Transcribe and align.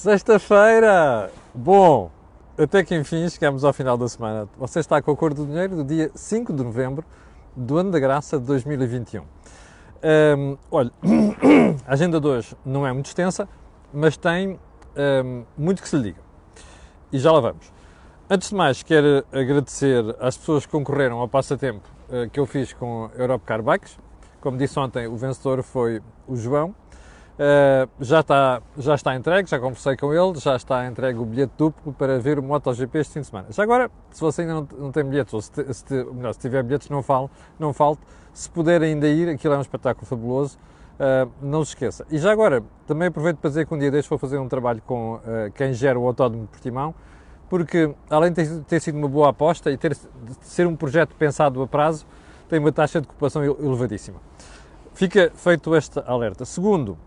Sexta-feira! 0.00 1.30
Bom, 1.54 2.10
até 2.56 2.82
que 2.82 2.96
enfim 2.96 3.28
chegamos 3.28 3.64
ao 3.64 3.72
final 3.74 3.98
da 3.98 4.08
semana. 4.08 4.48
Você 4.56 4.80
está 4.80 5.02
com 5.02 5.10
a 5.10 5.14
cor 5.14 5.34
do 5.34 5.44
dinheiro 5.44 5.76
do 5.76 5.84
dia 5.84 6.10
5 6.14 6.54
de 6.54 6.64
novembro 6.64 7.04
do 7.54 7.76
ano 7.76 7.90
da 7.90 8.00
graça 8.00 8.38
de 8.38 8.46
2021. 8.46 9.20
Um, 9.20 10.56
olha, 10.70 10.90
a 11.86 11.92
agenda 11.92 12.18
de 12.18 12.26
hoje 12.26 12.56
não 12.64 12.86
é 12.86 12.92
muito 12.94 13.08
extensa, 13.08 13.46
mas 13.92 14.16
tem 14.16 14.58
um, 14.96 15.44
muito 15.54 15.82
que 15.82 15.88
se 15.90 15.96
lhe 15.96 16.04
diga. 16.04 16.20
E 17.12 17.18
já 17.18 17.30
lá 17.30 17.40
vamos. 17.40 17.70
Antes 18.30 18.48
de 18.48 18.54
mais, 18.54 18.82
quero 18.82 19.22
agradecer 19.30 20.16
às 20.18 20.34
pessoas 20.34 20.64
que 20.64 20.72
concorreram 20.72 21.18
ao 21.18 21.28
passatempo 21.28 21.86
uh, 22.08 22.26
que 22.30 22.40
eu 22.40 22.46
fiz 22.46 22.72
com 22.72 23.10
Europe 23.18 23.44
Car 23.44 23.62
Bikes. 23.62 23.98
Como 24.40 24.56
disse 24.56 24.78
ontem, 24.78 25.06
o 25.06 25.16
vencedor 25.18 25.62
foi 25.62 26.00
o 26.26 26.36
João. 26.36 26.74
Uh, 27.38 27.88
já, 28.00 28.20
está, 28.20 28.60
já 28.76 28.94
está 28.94 29.16
entregue, 29.16 29.48
já 29.48 29.58
conversei 29.58 29.96
com 29.96 30.12
ele, 30.12 30.38
já 30.38 30.56
está 30.56 30.86
entregue 30.86 31.18
o 31.18 31.24
bilhete 31.24 31.54
duplo 31.56 31.90
para 31.92 32.18
ver 32.18 32.38
o 32.38 32.42
MotoGP 32.42 32.98
este 32.98 33.14
fim 33.14 33.20
de 33.20 33.28
semana. 33.28 33.46
Já 33.50 33.62
agora, 33.62 33.90
se 34.10 34.20
você 34.20 34.42
ainda 34.42 34.54
não, 34.54 34.68
não 34.78 34.92
tem 34.92 35.02
bilhetes, 35.04 35.32
ou 35.32 35.40
se, 35.40 35.50
se, 35.72 36.04
melhor, 36.12 36.34
se 36.34 36.40
tiver 36.40 36.62
bilhetes, 36.62 36.90
não, 36.90 37.02
fale, 37.02 37.30
não 37.58 37.72
falte. 37.72 38.02
Se 38.34 38.50
puder 38.50 38.82
ainda 38.82 39.08
ir, 39.08 39.28
aquilo 39.30 39.54
é 39.54 39.58
um 39.58 39.62
espetáculo 39.62 40.06
fabuloso, 40.06 40.58
uh, 40.96 41.30
não 41.40 41.64
se 41.64 41.70
esqueça. 41.70 42.06
E 42.10 42.18
já 42.18 42.30
agora, 42.30 42.62
também 42.86 43.08
aproveito 43.08 43.38
para 43.38 43.48
dizer 43.48 43.66
que 43.66 43.74
um 43.74 43.78
dia 43.78 43.90
deste 43.90 44.10
vou 44.10 44.18
fazer 44.18 44.38
um 44.38 44.48
trabalho 44.48 44.82
com 44.86 45.14
uh, 45.14 45.20
quem 45.54 45.72
gera 45.72 45.98
o 45.98 46.06
Autódromo 46.06 46.46
Portimão, 46.46 46.94
porque 47.48 47.94
além 48.10 48.32
de 48.32 48.44
ter, 48.44 48.60
ter 48.64 48.80
sido 48.80 48.98
uma 48.98 49.08
boa 49.08 49.30
aposta 49.30 49.70
e 49.70 49.78
ter, 49.78 49.96
ser 50.42 50.66
um 50.66 50.76
projeto 50.76 51.14
pensado 51.16 51.62
a 51.62 51.66
prazo, 51.66 52.06
tem 52.50 52.58
uma 52.58 52.70
taxa 52.70 53.00
de 53.00 53.06
ocupação 53.06 53.42
elevadíssima. 53.42 54.20
Fica 54.92 55.32
feito 55.34 55.74
este 55.74 56.00
alerta. 56.04 56.44
Segundo, 56.44 56.98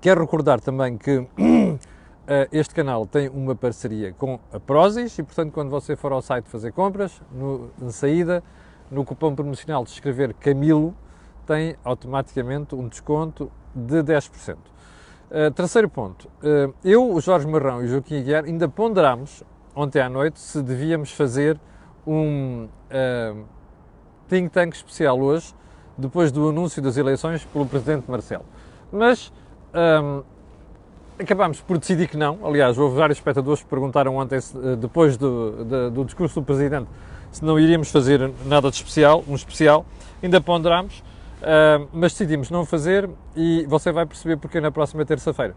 Quero 0.00 0.20
recordar 0.20 0.60
também 0.60 0.98
que 0.98 1.26
eh, 2.26 2.48
este 2.50 2.74
canal 2.74 3.06
tem 3.06 3.28
uma 3.28 3.54
parceria 3.54 4.12
com 4.12 4.40
a 4.52 4.58
Prozis 4.58 5.16
e, 5.18 5.22
portanto, 5.22 5.52
quando 5.52 5.70
você 5.70 5.94
for 5.94 6.12
ao 6.12 6.20
site 6.20 6.48
fazer 6.48 6.72
compras, 6.72 7.20
no, 7.32 7.70
na 7.80 7.90
saída, 7.90 8.42
no 8.90 9.04
cupom 9.04 9.34
promocional 9.34 9.84
de 9.84 9.90
escrever 9.90 10.34
Camilo, 10.34 10.94
tem 11.46 11.76
automaticamente 11.84 12.74
um 12.74 12.88
desconto 12.88 13.50
de 13.74 14.02
10%. 14.02 14.54
Uh, 14.54 14.58
eh, 15.30 15.50
terceiro 15.50 15.88
ponto, 15.88 16.28
uh, 16.42 16.74
eu, 16.84 17.12
o 17.12 17.20
Jorge 17.20 17.46
Marrão 17.46 17.82
e 17.82 17.86
o 17.86 17.88
Joaquim 17.88 18.18
Aguiar 18.18 18.44
ainda 18.44 18.68
ponderámos 18.68 19.44
ontem 19.74 20.00
à 20.00 20.08
noite 20.08 20.40
se 20.40 20.62
devíamos 20.62 21.12
fazer 21.12 21.60
um 22.06 22.64
uh, 22.64 23.44
think 24.28 24.50
tank 24.50 24.74
especial 24.74 25.20
hoje, 25.20 25.54
depois 25.96 26.32
do 26.32 26.48
anúncio 26.48 26.82
das 26.82 26.96
eleições 26.96 27.44
pelo 27.44 27.66
Presidente 27.66 28.10
Marcelo. 28.10 28.44
Mas 28.92 29.32
um, 29.76 30.22
acabámos 31.18 31.60
por 31.60 31.78
decidir 31.78 32.08
que 32.08 32.16
não. 32.16 32.38
Aliás, 32.44 32.78
houve 32.78 32.96
vários 32.96 33.18
espectadores 33.18 33.62
que 33.62 33.68
perguntaram 33.68 34.16
ontem, 34.16 34.38
eh, 34.38 34.76
depois 34.76 35.16
do, 35.16 35.64
do, 35.64 35.90
do, 35.90 36.04
discurso 36.04 36.40
do 36.40 36.44
Presidente, 36.44 36.88
se 37.30 37.44
não 37.44 37.58
iríamos 37.58 37.90
fazer 37.90 38.30
nada 38.44 38.70
de 38.70 38.76
especial, 38.76 39.24
um 39.28 39.34
especial. 39.34 39.84
Ainda 40.22 40.40
ponderámos, 40.40 41.00
uh, 41.42 41.86
mas 41.92 42.12
decidimos 42.12 42.50
não 42.50 42.64
fazer 42.64 43.08
e 43.36 43.66
você 43.66 43.92
vai 43.92 44.06
perceber 44.06 44.38
porque 44.38 44.60
na 44.60 44.70
próxima 44.70 45.04
terça-feira. 45.04 45.54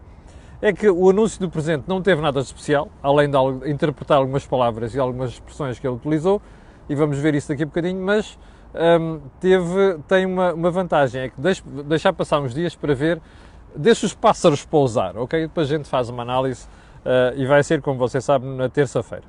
É 0.60 0.72
que 0.74 0.88
o 0.90 1.08
anúncio 1.08 1.40
do 1.40 1.48
Presidente 1.48 1.84
não 1.88 2.02
teve 2.02 2.20
nada 2.20 2.40
de 2.40 2.46
especial, 2.46 2.88
além 3.02 3.30
de 3.30 3.70
interpretar 3.70 4.18
algumas 4.18 4.44
palavras 4.44 4.94
e 4.94 4.98
algumas 4.98 5.30
expressões 5.30 5.78
que 5.78 5.86
ele 5.86 5.96
utilizou, 5.96 6.42
e 6.86 6.94
vamos 6.94 7.18
ver 7.18 7.34
isso 7.34 7.48
daqui 7.48 7.62
a 7.62 7.66
bocadinho, 7.66 8.04
mas 8.04 8.38
um, 8.74 9.20
teve, 9.40 9.98
tem 10.06 10.26
uma, 10.26 10.52
uma 10.52 10.70
vantagem, 10.70 11.22
é 11.22 11.28
que 11.30 11.40
deixar 11.84 12.12
passar 12.12 12.40
uns 12.40 12.52
dias 12.52 12.74
para 12.74 12.94
ver 12.94 13.20
deixa 13.76 14.06
os 14.06 14.14
pássaros 14.14 14.64
pousar, 14.64 15.16
ok? 15.16 15.42
Depois 15.42 15.70
a 15.70 15.76
gente 15.76 15.88
faz 15.88 16.08
uma 16.08 16.22
análise 16.22 16.66
uh, 17.04 17.36
e 17.36 17.46
vai 17.46 17.62
ser, 17.62 17.80
como 17.80 17.98
você 17.98 18.20
sabe, 18.20 18.46
na 18.46 18.68
terça-feira. 18.68 19.24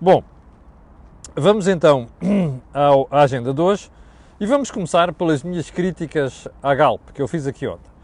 Bom, 0.00 0.22
vamos 1.34 1.68
então 1.68 2.06
ao, 2.72 3.06
à 3.10 3.22
agenda 3.22 3.52
de 3.52 3.60
hoje 3.60 3.90
e 4.40 4.46
vamos 4.46 4.70
começar 4.70 5.12
pelas 5.12 5.42
minhas 5.42 5.70
críticas 5.70 6.48
à 6.62 6.74
Galp, 6.74 7.00
que 7.14 7.22
eu 7.22 7.28
fiz 7.28 7.46
aqui 7.46 7.66
ontem. 7.66 7.94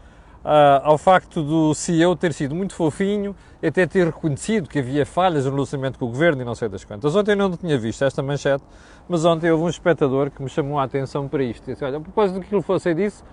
Uh, 0.43 0.81
ao 0.81 0.97
facto 0.97 1.43
do 1.43 1.71
CEO 1.75 2.15
ter 2.15 2.33
sido 2.33 2.55
muito 2.55 2.73
fofinho, 2.73 3.35
até 3.61 3.85
ter 3.85 4.07
reconhecido 4.07 4.67
que 4.67 4.79
havia 4.79 5.05
falhas 5.05 5.45
no 5.45 5.51
relacionamento 5.51 5.99
com 5.99 6.05
o 6.05 6.07
governo 6.07 6.41
e 6.41 6.45
não 6.45 6.55
sei 6.55 6.67
das 6.67 6.83
quantas. 6.83 7.15
Ontem 7.15 7.33
eu 7.33 7.37
não 7.37 7.55
tinha 7.55 7.77
visto 7.77 8.03
esta 8.03 8.23
manchete, 8.23 8.63
mas 9.07 9.23
ontem 9.23 9.51
houve 9.51 9.65
um 9.65 9.69
espectador 9.69 10.31
que 10.31 10.41
me 10.41 10.49
chamou 10.49 10.79
a 10.79 10.83
atenção 10.83 11.27
para 11.27 11.43
isto. 11.43 11.63
Disse, 11.63 11.85
olha, 11.85 11.97
a 11.97 12.01
propósito 12.01 12.39
do 12.39 12.45
que 12.45 12.55
ele 12.55 12.63
fosse 12.63 12.91
disse, 12.95 13.23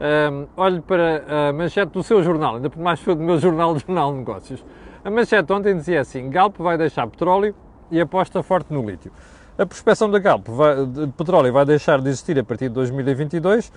um, 0.00 0.46
olho 0.56 0.82
para 0.82 1.48
a 1.48 1.52
manchete 1.52 1.92
do 1.92 2.02
seu 2.02 2.22
jornal, 2.22 2.56
ainda 2.56 2.68
por 2.68 2.80
mais 2.80 3.00
foi 3.00 3.14
do 3.14 3.22
meu 3.22 3.38
jornal, 3.38 3.78
Jornal 3.78 4.12
de 4.12 4.18
Negócios. 4.18 4.64
A 5.04 5.10
manchete 5.10 5.52
ontem 5.52 5.76
dizia 5.76 6.00
assim: 6.00 6.30
Galp 6.30 6.56
vai 6.58 6.78
deixar 6.78 7.06
petróleo 7.06 7.54
e 7.90 8.00
aposta 8.00 8.42
forte 8.42 8.72
no 8.72 8.88
lítio. 8.88 9.12
A 9.58 9.66
prospecção 9.66 10.10
da 10.10 10.18
Galp 10.18 10.48
vai, 10.48 10.86
de 10.86 11.06
petróleo 11.08 11.52
vai 11.52 11.64
deixar 11.64 12.00
de 12.00 12.08
existir 12.08 12.38
a 12.38 12.44
partir 12.44 12.68
de 12.68 12.74
2022. 12.74 13.70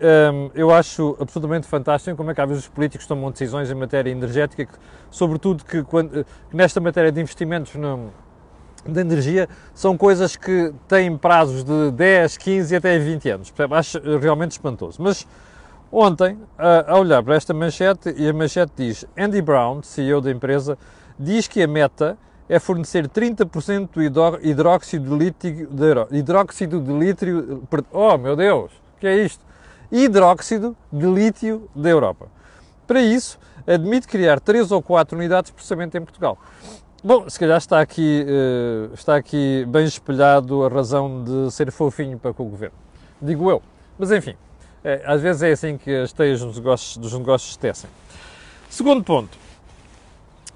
Um, 0.00 0.50
eu 0.54 0.70
acho 0.70 1.16
absolutamente 1.18 1.66
fantástico 1.66 2.16
como 2.16 2.30
é 2.30 2.34
que 2.34 2.40
às 2.40 2.48
vezes 2.48 2.64
os 2.64 2.68
políticos 2.68 3.06
tomam 3.06 3.30
decisões 3.30 3.70
em 3.70 3.74
matéria 3.74 4.10
energética, 4.10 4.66
que, 4.66 4.72
sobretudo 5.10 5.64
que, 5.64 5.82
quando, 5.82 6.24
que 6.48 6.56
nesta 6.56 6.80
matéria 6.80 7.10
de 7.10 7.20
investimentos 7.20 7.74
no, 7.74 8.12
de 8.86 9.00
energia 9.00 9.48
são 9.74 9.96
coisas 9.96 10.36
que 10.36 10.72
têm 10.86 11.16
prazos 11.16 11.64
de 11.64 11.90
10, 11.92 12.36
15 12.36 12.76
até 12.76 12.98
20 12.98 13.30
anos. 13.30 13.52
Acho 13.70 14.00
realmente 14.18 14.52
espantoso. 14.52 15.02
Mas 15.02 15.26
Ontem, 15.90 16.38
a 16.58 16.98
olhar 16.98 17.22
para 17.22 17.34
esta 17.34 17.54
manchete, 17.54 18.14
e 18.16 18.28
a 18.28 18.32
manchete 18.32 18.72
diz: 18.76 19.06
Andy 19.16 19.40
Brown, 19.40 19.82
CEO 19.82 20.20
da 20.20 20.30
empresa, 20.30 20.76
diz 21.18 21.48
que 21.48 21.62
a 21.62 21.66
meta 21.66 22.18
é 22.46 22.58
fornecer 22.58 23.08
30% 23.08 23.88
do 23.88 24.46
hidróxido 24.46 25.10
de 25.10 25.24
lítio, 25.24 25.66
de 25.66 26.18
hidróxido 26.18 26.80
de 26.80 26.92
lítio, 26.92 27.62
oh 27.90 28.18
meu 28.18 28.36
Deus, 28.36 28.70
o 28.96 29.00
que 29.00 29.06
é 29.06 29.16
isto? 29.16 29.42
Hidróxido 29.90 30.76
de 30.92 31.06
lítio 31.06 31.68
da 31.74 31.88
Europa. 31.88 32.26
Para 32.86 33.00
isso, 33.00 33.38
admite 33.66 34.06
criar 34.06 34.40
3 34.40 34.70
ou 34.70 34.82
4 34.82 35.16
unidades 35.16 35.50
de 35.50 35.54
processamento 35.54 35.96
em 35.96 36.02
Portugal. 36.02 36.38
Bom, 37.02 37.30
se 37.30 37.38
calhar 37.38 37.58
está 37.58 37.80
aqui, 37.80 38.26
uh, 38.26 38.92
está 38.92 39.14
aqui 39.14 39.64
bem 39.68 39.84
espelhado 39.84 40.64
a 40.64 40.68
razão 40.68 41.22
de 41.22 41.52
ser 41.52 41.70
fofinho 41.70 42.18
para 42.18 42.34
com 42.34 42.42
o 42.42 42.48
governo. 42.48 42.74
Digo 43.22 43.48
eu. 43.48 43.62
Mas 43.96 44.10
enfim, 44.10 44.34
é, 44.82 45.02
às 45.06 45.22
vezes 45.22 45.42
é 45.42 45.52
assim 45.52 45.78
que 45.78 45.94
as 45.94 46.12
teias 46.12 46.40
dos 46.40 46.56
negócios, 46.56 46.96
dos 46.96 47.12
negócios 47.12 47.56
tecem. 47.56 47.88
Segundo 48.68 49.04
ponto. 49.04 49.38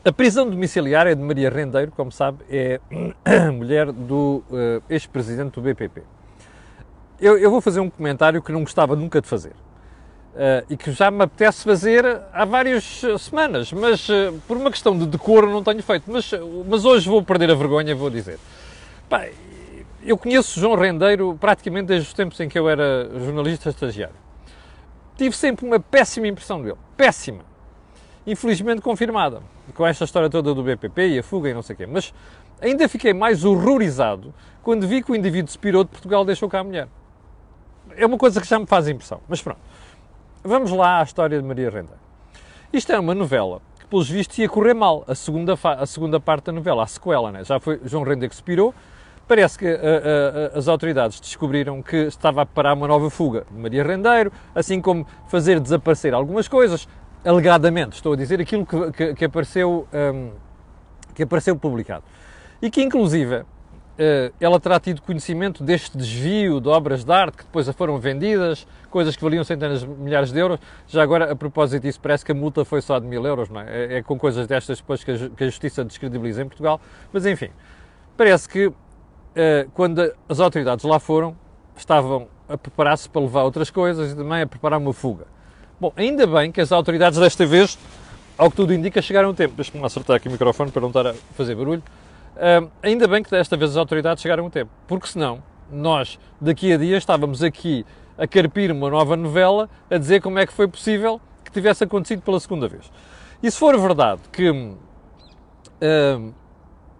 A 0.04 0.10
prisão 0.10 0.50
domiciliária 0.50 1.14
de 1.14 1.22
Maria 1.22 1.48
Rendeiro, 1.48 1.92
como 1.92 2.10
sabe, 2.10 2.38
é 2.50 2.80
mulher 3.54 3.92
do 3.92 4.42
uh, 4.50 4.82
ex-presidente 4.90 5.54
do 5.54 5.60
BPP. 5.60 6.02
Eu, 7.20 7.38
eu, 7.38 7.52
vou 7.52 7.60
fazer 7.60 7.78
um 7.78 7.88
comentário 7.88 8.42
que 8.42 8.50
não 8.50 8.62
gostava 8.62 8.96
nunca 8.96 9.20
de 9.20 9.28
fazer. 9.28 9.52
Uh, 10.32 10.64
e 10.70 10.78
que 10.78 10.90
já 10.92 11.10
me 11.10 11.24
apetece 11.24 11.62
fazer 11.62 12.06
há 12.32 12.46
várias 12.46 13.02
semanas, 13.18 13.70
mas 13.70 14.08
uh, 14.08 14.32
por 14.48 14.56
uma 14.56 14.70
questão 14.70 14.96
de 14.96 15.04
decoro 15.04 15.50
não 15.50 15.62
tenho 15.62 15.82
feito. 15.82 16.04
Mas, 16.06 16.30
mas 16.66 16.86
hoje 16.86 17.06
vou 17.06 17.22
perder 17.22 17.50
a 17.50 17.54
vergonha 17.54 17.94
vou 17.94 18.08
dizer. 18.08 18.38
Eu 20.02 20.16
conheço 20.16 20.58
João 20.58 20.74
Rendeiro 20.74 21.36
praticamente 21.38 21.86
desde 21.86 22.08
os 22.08 22.14
tempos 22.14 22.40
em 22.40 22.48
que 22.48 22.58
eu 22.58 22.68
era 22.68 23.10
jornalista 23.20 23.68
estagiário. 23.68 24.16
Tive 25.16 25.36
sempre 25.36 25.66
uma 25.66 25.78
péssima 25.78 26.26
impressão 26.26 26.62
dele. 26.62 26.78
Péssima. 26.96 27.44
Infelizmente 28.26 28.80
confirmada. 28.80 29.42
Com 29.74 29.86
esta 29.86 30.04
história 30.04 30.30
toda 30.30 30.54
do 30.54 30.62
BPP 30.62 31.08
e 31.08 31.18
a 31.18 31.22
fuga 31.22 31.50
e 31.50 31.54
não 31.54 31.62
sei 31.62 31.74
o 31.74 31.76
quê. 31.76 31.86
Mas 31.86 32.12
ainda 32.60 32.88
fiquei 32.88 33.12
mais 33.12 33.44
horrorizado 33.44 34.34
quando 34.62 34.88
vi 34.88 35.02
que 35.02 35.12
o 35.12 35.14
indivíduo 35.14 35.50
se 35.50 35.58
pirou 35.58 35.84
de 35.84 35.90
Portugal 35.90 36.22
e 36.22 36.26
deixou 36.26 36.48
cá 36.48 36.60
a 36.60 36.64
mulher. 36.64 36.88
É 37.96 38.06
uma 38.06 38.16
coisa 38.18 38.40
que 38.40 38.48
já 38.48 38.58
me 38.58 38.66
faz 38.66 38.88
impressão. 38.88 39.20
Mas 39.28 39.42
pronto. 39.42 39.60
Vamos 40.44 40.70
lá 40.72 41.00
à 41.00 41.02
história 41.02 41.40
de 41.40 41.46
Maria 41.46 41.70
Rendeiro. 41.70 42.00
Isto 42.72 42.92
é 42.92 42.98
uma 42.98 43.14
novela 43.14 43.60
que, 43.78 43.86
pelos 43.86 44.10
vistos, 44.10 44.38
ia 44.38 44.48
correr 44.48 44.74
mal. 44.74 45.04
A 45.06 45.14
segunda, 45.14 45.56
a 45.62 45.86
segunda 45.86 46.18
parte 46.18 46.46
da 46.46 46.52
novela, 46.52 46.82
a 46.82 46.86
sequela, 46.86 47.30
né? 47.30 47.44
Já 47.44 47.60
foi 47.60 47.80
João 47.84 48.02
Rendeiro 48.02 48.30
que 48.30 48.36
se 48.36 48.42
pirou 48.42 48.74
Parece 49.28 49.58
que 49.58 49.66
uh, 49.66 49.76
uh, 49.76 50.58
as 50.58 50.68
autoridades 50.68 51.20
descobriram 51.20 51.80
que 51.80 51.96
estava 51.96 52.42
a 52.42 52.46
preparar 52.46 52.74
uma 52.74 52.88
nova 52.88 53.08
fuga 53.08 53.46
de 53.50 53.56
Maria 53.56 53.82
Rendeiro, 53.82 54.32
assim 54.54 54.80
como 54.80 55.06
fazer 55.28 55.60
desaparecer 55.60 56.12
algumas 56.12 56.48
coisas, 56.48 56.88
alegadamente, 57.24 57.94
estou 57.94 58.14
a 58.14 58.16
dizer 58.16 58.40
aquilo 58.40 58.66
que, 58.66 58.92
que, 58.92 59.14
que 59.14 59.24
apareceu, 59.24 59.86
um, 59.92 59.96
ehm, 59.96 60.30
que 61.14 61.22
apareceu 61.22 61.56
publicado. 61.56 62.04
E 62.60 62.68
que, 62.68 62.82
inclusive, 62.82 63.44
ela 64.40 64.58
terá 64.58 64.80
tido 64.80 65.02
conhecimento 65.02 65.62
deste 65.62 65.96
desvio 65.96 66.60
de 66.60 66.68
obras 66.68 67.04
de 67.04 67.12
arte 67.12 67.38
que 67.38 67.44
depois 67.44 67.68
foram 67.70 67.98
vendidas, 67.98 68.66
coisas 68.90 69.14
que 69.14 69.22
valiam 69.22 69.44
centenas 69.44 69.80
de 69.80 69.86
milhares 69.86 70.32
de 70.32 70.38
euros. 70.38 70.58
Já 70.88 71.02
agora, 71.02 71.32
a 71.32 71.36
propósito 71.36 71.82
disso, 71.82 72.00
parece 72.00 72.24
que 72.24 72.32
a 72.32 72.34
multa 72.34 72.64
foi 72.64 72.80
só 72.80 72.98
de 72.98 73.06
mil 73.06 73.24
euros, 73.26 73.48
não 73.48 73.60
é? 73.60 73.66
É, 73.68 73.98
é 73.98 74.02
com 74.02 74.18
coisas 74.18 74.46
destas 74.46 74.78
depois 74.78 75.04
que 75.04 75.10
a, 75.10 75.28
que 75.28 75.44
a 75.44 75.46
Justiça 75.46 75.84
descredibiliza 75.84 76.42
em 76.42 76.46
Portugal. 76.46 76.80
Mas, 77.12 77.26
enfim, 77.26 77.50
parece 78.16 78.48
que 78.48 78.72
eh, 79.34 79.66
quando 79.74 80.12
as 80.28 80.40
autoridades 80.40 80.84
lá 80.84 80.98
foram, 80.98 81.36
estavam 81.76 82.28
a 82.48 82.56
preparar-se 82.56 83.08
para 83.08 83.22
levar 83.22 83.44
outras 83.44 83.70
coisas 83.70 84.12
e 84.12 84.16
também 84.16 84.42
a 84.42 84.46
preparar 84.46 84.78
uma 84.78 84.92
fuga. 84.92 85.26
Bom, 85.80 85.92
ainda 85.96 86.26
bem 86.26 86.52
que 86.52 86.60
as 86.60 86.70
autoridades 86.70 87.18
desta 87.18 87.46
vez 87.46 87.78
ao 88.36 88.50
que 88.50 88.56
tudo 88.56 88.74
indica, 88.74 89.00
chegaram 89.00 89.30
a 89.30 89.34
tempo. 89.34 89.54
Deixa-me 89.54 89.84
acertar 89.84 90.16
aqui 90.16 90.28
o 90.28 90.30
microfone 90.30 90.70
para 90.70 90.80
não 90.80 90.88
estar 90.88 91.06
a 91.06 91.14
fazer 91.34 91.54
barulho. 91.54 91.82
Uh, 92.36 92.70
ainda 92.82 93.06
bem 93.06 93.22
que 93.22 93.30
desta 93.30 93.56
vez 93.56 93.72
as 93.72 93.76
autoridades 93.76 94.22
chegaram 94.22 94.46
a 94.46 94.50
tempo, 94.50 94.70
porque 94.86 95.06
senão 95.06 95.42
nós, 95.70 96.18
daqui 96.40 96.72
a 96.72 96.76
dias, 96.76 97.02
estávamos 97.02 97.42
aqui 97.42 97.84
a 98.16 98.26
carpir 98.26 98.70
uma 98.70 98.90
nova 98.90 99.16
novela 99.16 99.68
a 99.90 99.98
dizer 99.98 100.20
como 100.20 100.38
é 100.38 100.46
que 100.46 100.52
foi 100.52 100.68
possível 100.68 101.20
que 101.44 101.50
tivesse 101.50 101.84
acontecido 101.84 102.22
pela 102.22 102.38
segunda 102.40 102.68
vez. 102.68 102.90
E 103.42 103.50
se 103.50 103.58
for 103.58 103.78
verdade 103.78 104.20
que 104.30 104.50
uh, 104.50 106.34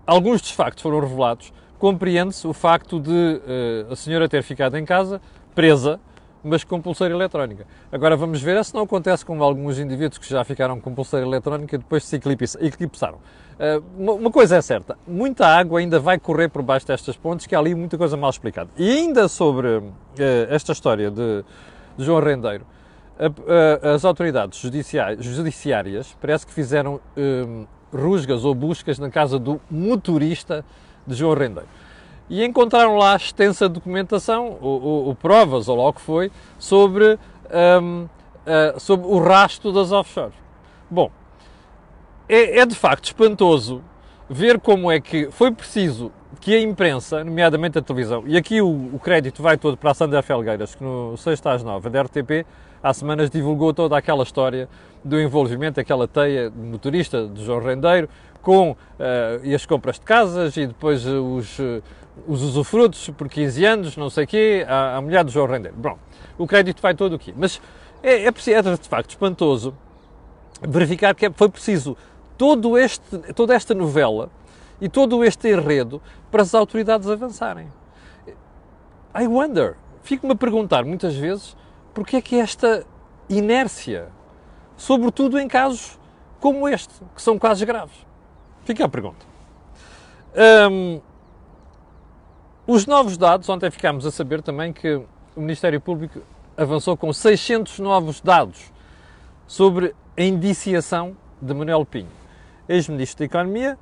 alguns 0.06 0.40
dos 0.40 0.50
factos 0.50 0.82
foram 0.82 1.00
revelados, 1.00 1.52
compreende-se 1.78 2.46
o 2.46 2.52
facto 2.52 3.00
de 3.00 3.10
uh, 3.10 3.92
a 3.92 3.96
senhora 3.96 4.28
ter 4.28 4.42
ficado 4.42 4.76
em 4.76 4.84
casa, 4.84 5.20
presa, 5.54 6.00
mas 6.44 6.64
com 6.64 6.80
pulseira 6.80 7.14
eletrónica. 7.14 7.66
Agora 7.90 8.16
vamos 8.16 8.42
ver 8.42 8.62
se 8.64 8.74
não 8.74 8.82
acontece 8.82 9.24
com 9.24 9.42
alguns 9.42 9.78
indivíduos 9.78 10.18
que 10.18 10.28
já 10.28 10.44
ficaram 10.44 10.80
com 10.80 10.94
pulseira 10.94 11.26
eletrónica 11.26 11.76
e 11.76 11.78
depois 11.78 12.04
se 12.04 12.16
eclipsaram. 12.16 13.18
Uh, 13.18 14.16
uma 14.16 14.30
coisa 14.30 14.56
é 14.56 14.62
certa, 14.62 14.98
muita 15.06 15.46
água 15.46 15.78
ainda 15.78 16.00
vai 16.00 16.18
correr 16.18 16.48
por 16.48 16.62
baixo 16.62 16.86
destas 16.86 17.16
pontes, 17.16 17.46
que 17.46 17.54
há 17.54 17.58
ali 17.58 17.74
muita 17.74 17.96
coisa 17.96 18.16
mal 18.16 18.30
explicada. 18.30 18.70
E 18.76 18.90
ainda 18.90 19.28
sobre 19.28 19.68
uh, 19.68 19.92
esta 20.48 20.72
história 20.72 21.10
de, 21.10 21.44
João 21.98 22.20
Rendeiro, 22.20 22.64
as 23.94 24.04
autoridades 24.04 24.58
judiciárias 25.20 26.16
parece 26.20 26.46
que 26.46 26.52
fizeram 26.52 26.94
uh, 26.94 27.68
rusgas 27.94 28.44
ou 28.44 28.54
buscas 28.54 28.98
na 28.98 29.10
casa 29.10 29.38
do 29.38 29.60
motorista 29.70 30.64
de 31.06 31.14
João 31.14 31.34
Rendeiro 31.34 31.68
e 32.32 32.42
encontraram 32.42 32.96
lá 32.96 33.14
extensa 33.14 33.68
documentação, 33.68 34.56
ou, 34.58 34.82
ou, 34.82 35.04
ou 35.08 35.14
provas, 35.14 35.68
ou 35.68 35.76
lá 35.76 35.90
o 35.90 35.92
que 35.92 36.00
foi, 36.00 36.32
sobre, 36.58 37.18
um, 37.82 38.04
uh, 38.04 38.08
eh, 38.46 38.74
sobre 38.78 39.06
o 39.06 39.18
rastro 39.18 39.70
das 39.70 39.92
offshores. 39.92 40.34
Bom, 40.90 41.10
é, 42.26 42.60
é, 42.60 42.64
de 42.64 42.74
facto 42.74 43.04
espantoso 43.04 43.82
ver 44.30 44.58
como 44.58 44.90
é 44.90 44.98
que 44.98 45.30
foi 45.30 45.52
preciso 45.52 46.10
que 46.40 46.54
a 46.54 46.60
imprensa, 46.62 47.22
nomeadamente 47.22 47.78
a 47.78 47.82
televisão, 47.82 48.24
e 48.26 48.34
aqui 48.34 48.62
o, 48.62 48.94
o 48.94 48.98
crédito 48.98 49.42
vai 49.42 49.58
todo 49.58 49.76
para 49.76 49.90
a 49.90 49.94
Sandra 49.94 50.22
Felgueiras, 50.22 50.74
que 50.74 50.82
no 50.82 51.14
6 51.18 51.44
às 51.44 51.62
9 51.62 51.90
da 51.90 52.00
RTP, 52.00 52.46
há 52.82 52.94
semanas 52.94 53.28
divulgou 53.28 53.74
toda 53.74 53.94
aquela 53.94 54.22
história 54.22 54.70
do 55.04 55.20
envolvimento, 55.20 55.78
aquela 55.78 56.08
teia 56.08 56.48
de 56.48 56.56
motorista 56.56 57.28
de 57.28 57.44
João 57.44 57.60
Rendeiro, 57.60 58.08
com 58.40 58.70
uh, 58.70 59.54
as 59.54 59.66
compras 59.66 59.96
de 59.96 60.06
casas 60.06 60.56
e 60.56 60.66
depois 60.66 61.06
os, 61.06 61.58
os 62.26 62.42
usufrutos 62.42 63.10
por 63.10 63.28
15 63.28 63.64
anos, 63.64 63.96
não 63.96 64.10
sei 64.10 64.24
o 64.24 64.26
quê, 64.26 64.66
a, 64.68 64.96
a 64.96 65.00
mulher 65.00 65.24
do 65.24 65.30
João 65.30 65.46
Rendeiro. 65.46 65.76
Bom, 65.76 65.98
o 66.38 66.46
crédito 66.46 66.80
vai 66.80 66.94
todo 66.94 67.14
aqui. 67.14 67.34
Mas 67.36 67.60
é, 68.02 68.24
é, 68.24 68.28
é 68.28 68.62
de 68.62 68.88
facto 68.88 69.10
espantoso 69.10 69.74
verificar 70.60 71.14
que 71.14 71.26
é, 71.26 71.30
foi 71.30 71.48
preciso 71.48 71.96
todo 72.36 72.76
este, 72.76 73.18
toda 73.34 73.54
esta 73.54 73.74
novela 73.74 74.30
e 74.80 74.88
todo 74.88 75.24
este 75.24 75.48
enredo 75.48 76.00
para 76.30 76.42
as 76.42 76.54
autoridades 76.54 77.08
avançarem. 77.08 77.68
I 79.14 79.26
wonder, 79.26 79.76
fico-me 80.02 80.32
a 80.32 80.36
perguntar 80.36 80.84
muitas 80.84 81.14
vezes 81.14 81.56
porque 81.94 82.16
é 82.16 82.20
que 82.20 82.36
esta 82.36 82.84
inércia, 83.28 84.08
sobretudo 84.76 85.38
em 85.38 85.46
casos 85.46 85.98
como 86.40 86.68
este, 86.68 86.92
que 87.14 87.22
são 87.22 87.38
casos 87.38 87.62
graves. 87.62 87.94
Fica 88.64 88.84
a 88.84 88.88
pergunta. 88.88 89.24
Um, 90.70 91.00
os 92.66 92.86
novos 92.86 93.16
dados, 93.16 93.48
ontem 93.48 93.70
ficámos 93.70 94.06
a 94.06 94.10
saber 94.10 94.40
também 94.40 94.72
que 94.72 94.94
o 95.34 95.40
Ministério 95.40 95.80
Público 95.80 96.20
avançou 96.56 96.96
com 96.96 97.12
600 97.12 97.80
novos 97.80 98.20
dados 98.20 98.72
sobre 99.46 99.94
a 100.16 100.22
indiciação 100.22 101.16
de 101.40 101.52
Manuel 101.52 101.84
Pinho, 101.84 102.08
ex-ministro 102.68 103.18
da 103.18 103.24
Economia 103.24 103.78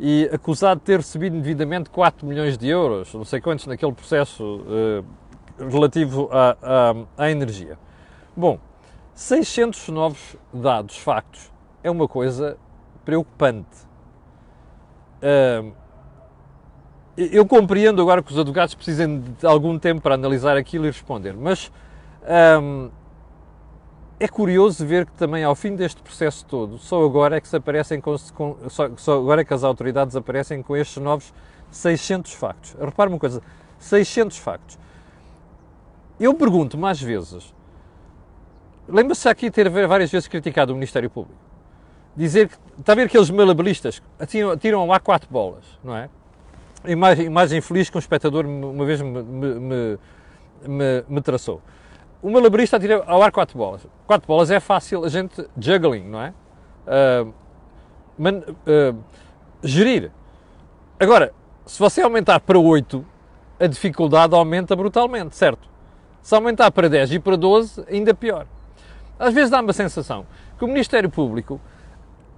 e 0.00 0.28
acusado 0.32 0.80
de 0.80 0.86
ter 0.86 0.96
recebido 0.96 1.36
indevidamente 1.36 1.90
4 1.90 2.26
milhões 2.26 2.58
de 2.58 2.68
euros, 2.68 3.14
não 3.14 3.24
sei 3.24 3.40
quantos, 3.40 3.66
naquele 3.66 3.92
processo 3.92 4.42
uh, 4.42 5.04
relativo 5.70 6.28
à 7.16 7.30
energia. 7.30 7.78
Bom, 8.36 8.58
600 9.14 9.88
novos 9.90 10.36
dados, 10.52 10.98
factos, 10.98 11.52
é 11.84 11.90
uma 11.90 12.08
coisa 12.08 12.56
preocupante. 13.04 13.86
Uh, 15.22 15.72
eu 17.16 17.46
compreendo 17.46 18.02
agora 18.02 18.22
que 18.22 18.32
os 18.32 18.38
advogados 18.38 18.74
precisem 18.74 19.20
de 19.20 19.46
algum 19.46 19.78
tempo 19.78 20.00
para 20.00 20.14
analisar 20.14 20.56
aquilo 20.56 20.84
e 20.84 20.88
responder, 20.88 21.34
mas 21.34 21.70
um, 22.60 22.90
é 24.18 24.26
curioso 24.26 24.84
ver 24.86 25.06
que 25.06 25.12
também 25.12 25.44
ao 25.44 25.54
fim 25.54 25.76
deste 25.76 26.02
processo 26.02 26.44
todo, 26.46 26.78
só 26.78 27.04
agora 27.04 27.36
é 27.36 27.40
que 27.40 27.48
se 27.48 27.56
aparecem 27.56 28.00
com, 28.00 28.16
só, 28.16 28.90
só, 28.96 29.18
agora 29.18 29.42
é 29.42 29.44
que 29.44 29.54
as 29.54 29.62
autoridades 29.62 30.16
aparecem 30.16 30.62
com 30.62 30.76
estes 30.76 31.02
novos 31.02 31.32
600 31.70 32.32
factos. 32.32 32.76
Repare 32.80 33.10
uma 33.10 33.18
coisa, 33.18 33.42
600 33.78 34.38
factos. 34.38 34.78
Eu 36.18 36.32
pergunto 36.34 36.78
mais 36.78 37.00
vezes, 37.00 37.52
lembra-se 38.88 39.28
aqui 39.28 39.50
ter 39.50 39.68
várias 39.68 40.10
vezes 40.10 40.28
criticado 40.28 40.72
o 40.72 40.74
Ministério 40.74 41.10
Público, 41.10 41.38
dizer 42.16 42.48
que, 42.48 42.56
está 42.78 42.92
a 42.92 42.96
ver 42.96 43.06
aqueles 43.06 43.30
malabilistas, 43.30 44.02
tiram, 44.28 44.56
tiram 44.56 44.86
lá 44.86 45.00
quatro 45.00 45.28
bolas, 45.30 45.64
não 45.82 45.96
é? 45.96 46.08
Imagem, 46.86 47.26
imagem 47.26 47.60
feliz 47.60 47.90
que 47.90 47.96
um 47.96 48.00
espectador 48.00 48.46
uma 48.46 48.84
vez 48.84 49.00
me, 49.00 49.22
me, 49.22 49.98
me, 50.66 51.04
me 51.08 51.20
traçou. 51.20 51.60
O 52.22 52.30
malabarista 52.30 52.76
atira 52.76 53.02
ao 53.06 53.22
ar 53.22 53.30
quatro 53.30 53.56
bolas. 53.58 53.86
Quatro 54.06 54.26
bolas 54.26 54.50
é 54.50 54.58
fácil 54.58 55.04
a 55.04 55.08
gente 55.08 55.46
juggling, 55.58 56.08
não 56.08 56.22
é? 56.22 56.32
Uh, 56.86 57.34
man, 58.18 58.38
uh, 58.38 58.96
gerir. 59.62 60.10
Agora, 60.98 61.32
se 61.66 61.78
você 61.78 62.00
aumentar 62.00 62.40
para 62.40 62.58
8, 62.58 63.04
a 63.60 63.66
dificuldade 63.66 64.34
aumenta 64.34 64.74
brutalmente, 64.74 65.36
certo? 65.36 65.68
Se 66.22 66.34
aumentar 66.34 66.70
para 66.70 66.88
10 66.88 67.12
e 67.12 67.18
para 67.18 67.36
12, 67.36 67.84
ainda 67.88 68.14
pior. 68.14 68.46
Às 69.18 69.34
vezes 69.34 69.50
dá-me 69.50 69.70
a 69.70 69.74
sensação 69.74 70.26
que 70.58 70.64
o 70.64 70.68
Ministério 70.68 71.10
Público 71.10 71.60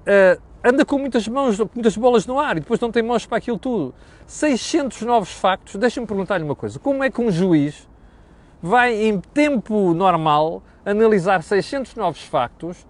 uh, 0.02 0.40
anda 0.66 0.84
com 0.84 0.98
muitas 0.98 1.28
mãos, 1.28 1.58
muitas 1.58 1.96
bolas 1.96 2.26
no 2.26 2.38
ar 2.38 2.56
e 2.56 2.60
depois 2.60 2.80
não 2.80 2.90
tem 2.90 3.02
mãos 3.02 3.24
para 3.24 3.38
aquilo 3.38 3.58
tudo. 3.58 3.94
600 4.26 5.02
novos 5.02 5.30
factos. 5.30 5.76
Deixa-me 5.76 6.06
perguntar-lhe 6.06 6.44
uma 6.44 6.56
coisa: 6.56 6.78
como 6.78 7.04
é 7.04 7.10
que 7.10 7.20
um 7.20 7.30
juiz 7.30 7.88
vai, 8.60 8.94
em 8.94 9.20
tempo 9.20 9.94
normal, 9.94 10.62
analisar 10.84 11.42
600 11.42 11.94
novos 11.94 12.22
factos 12.22 12.86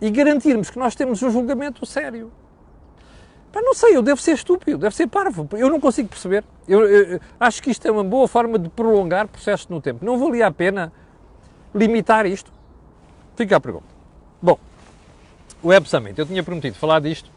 e 0.00 0.10
garantirmos 0.10 0.70
que 0.70 0.78
nós 0.78 0.94
temos 0.94 1.22
um 1.22 1.30
julgamento 1.30 1.84
sério? 1.84 2.30
Pá, 3.52 3.60
não 3.60 3.74
sei, 3.74 3.96
eu 3.96 4.02
devo 4.02 4.20
ser 4.20 4.32
estúpido, 4.32 4.78
deve 4.78 4.94
ser 4.94 5.06
parvo. 5.08 5.46
Eu 5.52 5.68
não 5.68 5.78
consigo 5.78 6.08
perceber. 6.08 6.42
Eu, 6.66 6.88
eu, 6.88 7.20
acho 7.38 7.62
que 7.62 7.70
isto 7.70 7.86
é 7.86 7.90
uma 7.90 8.02
boa 8.02 8.26
forma 8.26 8.58
de 8.58 8.70
prolongar 8.70 9.28
processos 9.28 9.68
no 9.68 9.80
tempo. 9.80 10.04
Não 10.04 10.16
valia 10.18 10.46
a 10.46 10.50
pena 10.50 10.90
limitar 11.74 12.24
isto? 12.24 12.50
Fica 13.36 13.56
a 13.56 13.60
pergunta. 13.60 13.92
Bom, 14.40 14.58
Web 15.64 15.88
Summit. 15.88 16.18
Eu 16.18 16.26
tinha 16.26 16.42
prometido 16.42 16.76
falar 16.76 17.00
disto 17.00 17.30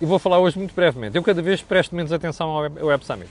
e 0.00 0.06
vou 0.06 0.18
falar 0.18 0.38
hoje 0.38 0.58
muito 0.58 0.74
brevemente. 0.74 1.16
Eu 1.16 1.22
cada 1.22 1.40
vez 1.40 1.62
presto 1.62 1.94
menos 1.94 2.12
atenção 2.12 2.50
ao 2.50 2.62
Web, 2.62 3.04
Summit. 3.04 3.30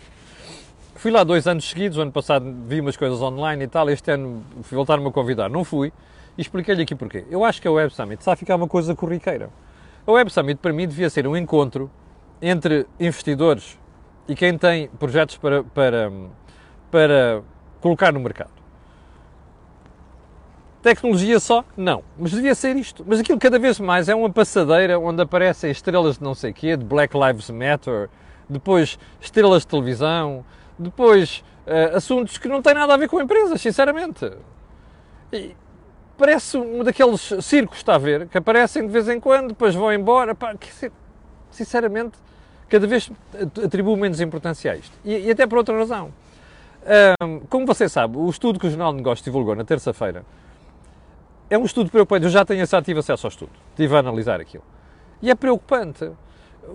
Fui 0.96 1.12
lá 1.12 1.24
dois 1.24 1.46
anos 1.46 1.70
seguidos, 1.70 1.98
o 1.98 2.02
ano 2.02 2.12
passado 2.12 2.46
vi 2.68 2.80
umas 2.80 2.96
coisas 2.96 3.22
online 3.22 3.66
e 3.66 3.68
tal, 3.68 3.90
este 3.90 4.10
ano 4.12 4.44
fui 4.64 4.76
voltar-me 4.76 5.08
a 5.08 5.12
convidar, 5.12 5.50
não 5.50 5.64
fui, 5.64 5.92
e 6.38 6.42
expliquei-lhe 6.42 6.82
aqui 6.82 6.96
porquê. 6.96 7.26
Eu 7.30 7.44
acho 7.44 7.62
que 7.62 7.68
a 7.68 7.72
Web 7.72 7.94
Summit 7.94 8.22
está 8.22 8.34
a 8.34 8.36
ficar 8.36 8.56
uma 8.56 8.68
coisa 8.68 8.96
corriqueira. 8.96 9.50
A 10.08 10.12
Web 10.12 10.32
Summit, 10.32 10.60
para 10.60 10.72
mim, 10.72 10.88
devia 10.88 11.10
ser 11.10 11.28
um 11.28 11.36
encontro 11.36 11.92
entre 12.42 12.86
investidores 13.00 13.78
e 14.28 14.36
quem 14.36 14.58
tem 14.58 14.88
projetos 14.88 15.38
para, 15.38 15.64
para, 15.64 16.12
para 16.90 17.44
colocar 17.82 18.14
no 18.14 18.20
mercado. 18.20 18.65
Tecnologia 20.86 21.40
só? 21.40 21.66
Não. 21.76 22.04
Mas 22.16 22.30
devia 22.30 22.54
ser 22.54 22.76
isto. 22.76 23.04
Mas 23.08 23.20
aquilo 23.20 23.40
cada 23.40 23.58
vez 23.58 23.80
mais 23.80 24.08
é 24.08 24.14
uma 24.14 24.30
passadeira 24.30 25.00
onde 25.00 25.20
aparecem 25.20 25.72
estrelas 25.72 26.20
de 26.20 26.24
não 26.24 26.36
sei 26.36 26.54
quê, 26.54 26.78
de 26.78 26.86
Black 26.86 27.18
Lives 27.18 27.50
Matter, 27.50 28.08
depois 28.48 29.00
estrelas 29.20 29.64
de 29.64 29.68
televisão, 29.70 30.46
depois 30.78 31.44
uh, 31.66 31.98
assuntos 31.98 32.38
que 32.38 32.48
não 32.48 32.62
têm 32.62 32.76
nada 32.76 32.94
a 32.94 32.98
ver 32.98 33.10
com 33.10 33.20
empresas, 33.20 33.60
sinceramente. 33.60 34.32
E 35.34 35.56
parece 36.20 36.56
um 36.56 36.84
daqueles 36.84 37.34
circos, 37.42 37.80
está 37.80 37.96
a 37.96 37.98
ver, 37.98 38.28
que 38.28 38.38
aparecem 38.38 38.86
de 38.86 38.94
vez 38.94 39.10
em 39.10 39.20
quando, 39.20 39.48
depois 39.48 39.74
vão 39.74 39.92
embora. 39.92 40.36
Pá, 40.36 40.54
que, 40.54 40.70
sinceramente, 41.50 42.16
cada 42.70 42.86
vez 42.86 43.12
atribuo 43.66 43.98
menos 43.98 44.22
importância 44.22 44.72
a 44.72 44.76
isto. 44.76 44.96
E, 45.04 45.18
e 45.18 45.32
até 45.32 45.48
por 45.48 45.58
outra 45.58 45.76
razão. 45.76 46.14
Um, 47.24 47.40
como 47.50 47.66
você 47.66 47.90
sabe, 47.90 48.20
o 48.20 48.30
estudo 48.30 48.60
que 48.60 48.68
o 48.68 48.70
Jornal 48.70 48.92
de 48.92 48.98
Negócios 48.98 49.26
divulgou 49.26 49.56
na 49.56 49.64
terça-feira 49.64 50.24
é 51.50 51.58
um 51.58 51.66
estudo 51.66 51.90
preocupante. 51.90 52.26
Eu 52.26 52.32
já 52.32 52.44
tenho 52.46 52.64
ativo 52.64 53.00
acesso 53.00 53.28
ao 53.28 53.30
estudo. 53.30 53.52
Estive 53.72 53.96
a 53.96 54.00
analisar 54.00 54.40
aquilo. 54.40 54.64
E 55.22 55.30
é 55.30 55.36
preocupante. 55.36 56.12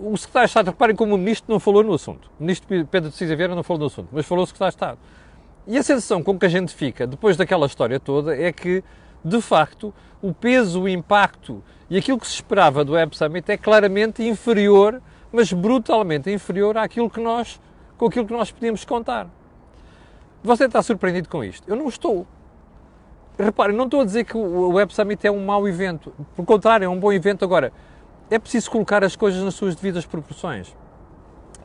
O 0.01 0.15
secretário 0.17 0.47
de 0.47 0.51
Estado, 0.51 0.65
reparem 0.67 0.95
como 0.95 1.15
o 1.15 1.17
ministro 1.17 1.51
não 1.51 1.59
falou 1.59 1.83
no 1.83 1.93
assunto. 1.93 2.29
O 2.39 2.43
ministro 2.43 2.67
Pedro 2.85 3.09
de 3.09 3.15
Cisa 3.15 3.35
Vieira 3.35 3.53
não 3.53 3.63
falou 3.63 3.81
no 3.81 3.85
assunto, 3.87 4.09
mas 4.11 4.25
falou 4.25 4.43
o 4.43 4.47
secretário 4.47 4.71
de 4.71 4.75
Estado. 4.75 4.99
E 5.67 5.77
a 5.77 5.83
sensação 5.83 6.23
com 6.23 6.39
que 6.39 6.45
a 6.45 6.49
gente 6.49 6.73
fica, 6.73 7.05
depois 7.05 7.35
daquela 7.35 7.65
história 7.65 7.99
toda, 7.99 8.35
é 8.35 8.51
que 8.51 8.83
de 9.23 9.41
facto, 9.41 9.93
o 10.21 10.33
peso, 10.33 10.81
o 10.81 10.89
impacto 10.89 11.63
e 11.89 11.97
aquilo 11.97 12.19
que 12.19 12.27
se 12.27 12.35
esperava 12.35 12.83
do 12.83 12.93
Web 12.93 13.15
Summit 13.15 13.51
é 13.51 13.57
claramente 13.57 14.23
inferior, 14.23 15.01
mas 15.31 15.53
brutalmente 15.53 16.31
inferior 16.31 16.77
àquilo 16.77 17.09
que 17.09 17.19
nós, 17.19 17.59
com 17.97 18.07
aquilo 18.07 18.25
que 18.25 18.33
nós 18.33 18.51
podíamos 18.51 18.83
contar. 18.83 19.27
Você 20.43 20.65
está 20.65 20.81
surpreendido 20.81 21.29
com 21.29 21.43
isto? 21.43 21.67
Eu 21.67 21.75
não 21.75 21.87
estou. 21.87 22.25
Reparem, 23.37 23.75
não 23.75 23.85
estou 23.85 24.01
a 24.01 24.05
dizer 24.05 24.23
que 24.25 24.37
o 24.37 24.73
Web 24.73 24.93
Summit 24.93 25.25
é 25.25 25.31
um 25.31 25.45
mau 25.45 25.67
evento. 25.67 26.13
Pelo 26.35 26.45
contrário, 26.45 26.85
é 26.85 26.89
um 26.89 26.99
bom 26.99 27.11
evento. 27.11 27.43
Agora, 27.43 27.71
é 28.29 28.37
preciso 28.37 28.69
colocar 28.69 29.03
as 29.03 29.15
coisas 29.15 29.43
nas 29.43 29.55
suas 29.55 29.75
devidas 29.75 30.05
proporções. 30.05 30.75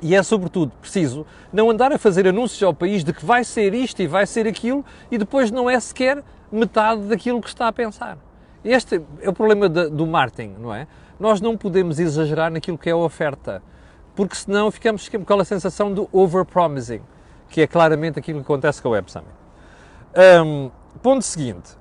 E 0.00 0.14
é, 0.14 0.22
sobretudo, 0.22 0.72
preciso 0.80 1.26
não 1.52 1.70
andar 1.70 1.92
a 1.92 1.98
fazer 1.98 2.26
anúncios 2.28 2.62
ao 2.62 2.74
país 2.74 3.02
de 3.02 3.12
que 3.12 3.24
vai 3.24 3.44
ser 3.44 3.72
isto 3.72 4.02
e 4.02 4.06
vai 4.06 4.26
ser 4.26 4.46
aquilo 4.46 4.84
e 5.10 5.16
depois 5.16 5.50
não 5.50 5.70
é 5.70 5.78
sequer 5.80 6.22
metade 6.52 7.02
daquilo 7.02 7.40
que 7.40 7.48
está 7.48 7.68
a 7.68 7.72
pensar. 7.72 8.18
Este 8.64 9.00
é 9.20 9.28
o 9.28 9.32
problema 9.32 9.68
de, 9.68 9.88
do 9.88 10.06
marketing, 10.06 10.56
não 10.58 10.74
é? 10.74 10.86
Nós 11.18 11.40
não 11.40 11.56
podemos 11.56 11.98
exagerar 11.98 12.50
naquilo 12.50 12.76
que 12.76 12.90
é 12.90 12.92
a 12.92 12.96
oferta, 12.96 13.62
porque 14.14 14.34
senão 14.34 14.70
ficamos 14.70 15.08
com 15.08 15.18
aquela 15.18 15.44
sensação 15.44 15.92
do 15.92 16.08
overpromising, 16.12 17.00
que 17.48 17.62
é 17.62 17.66
claramente 17.66 18.18
aquilo 18.18 18.40
que 18.40 18.44
acontece 18.44 18.82
com 18.82 18.88
o 18.88 18.92
Web 18.92 19.10
Summit. 19.10 19.30
Um, 20.44 20.70
ponto 20.96 21.22
seguinte. 21.22 21.76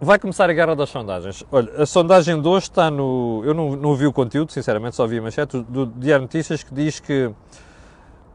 Vai 0.00 0.18
começar 0.18 0.50
a 0.50 0.52
guerra 0.52 0.76
das 0.76 0.90
sondagens. 0.90 1.44
Olha, 1.50 1.82
a 1.82 1.86
sondagem 1.86 2.40
de 2.40 2.46
hoje 2.46 2.64
está 2.64 2.90
no. 2.90 3.42
Eu 3.44 3.54
não, 3.54 3.76
não 3.76 3.94
vi 3.94 4.06
o 4.06 4.12
conteúdo, 4.12 4.52
sinceramente, 4.52 4.96
só 4.96 5.06
vi 5.06 5.18
a 5.18 5.22
manchete 5.22 5.62
do 5.62 5.86
Diário 5.86 6.22
Notícias 6.22 6.62
que 6.62 6.74
diz 6.74 7.00
que 7.00 7.30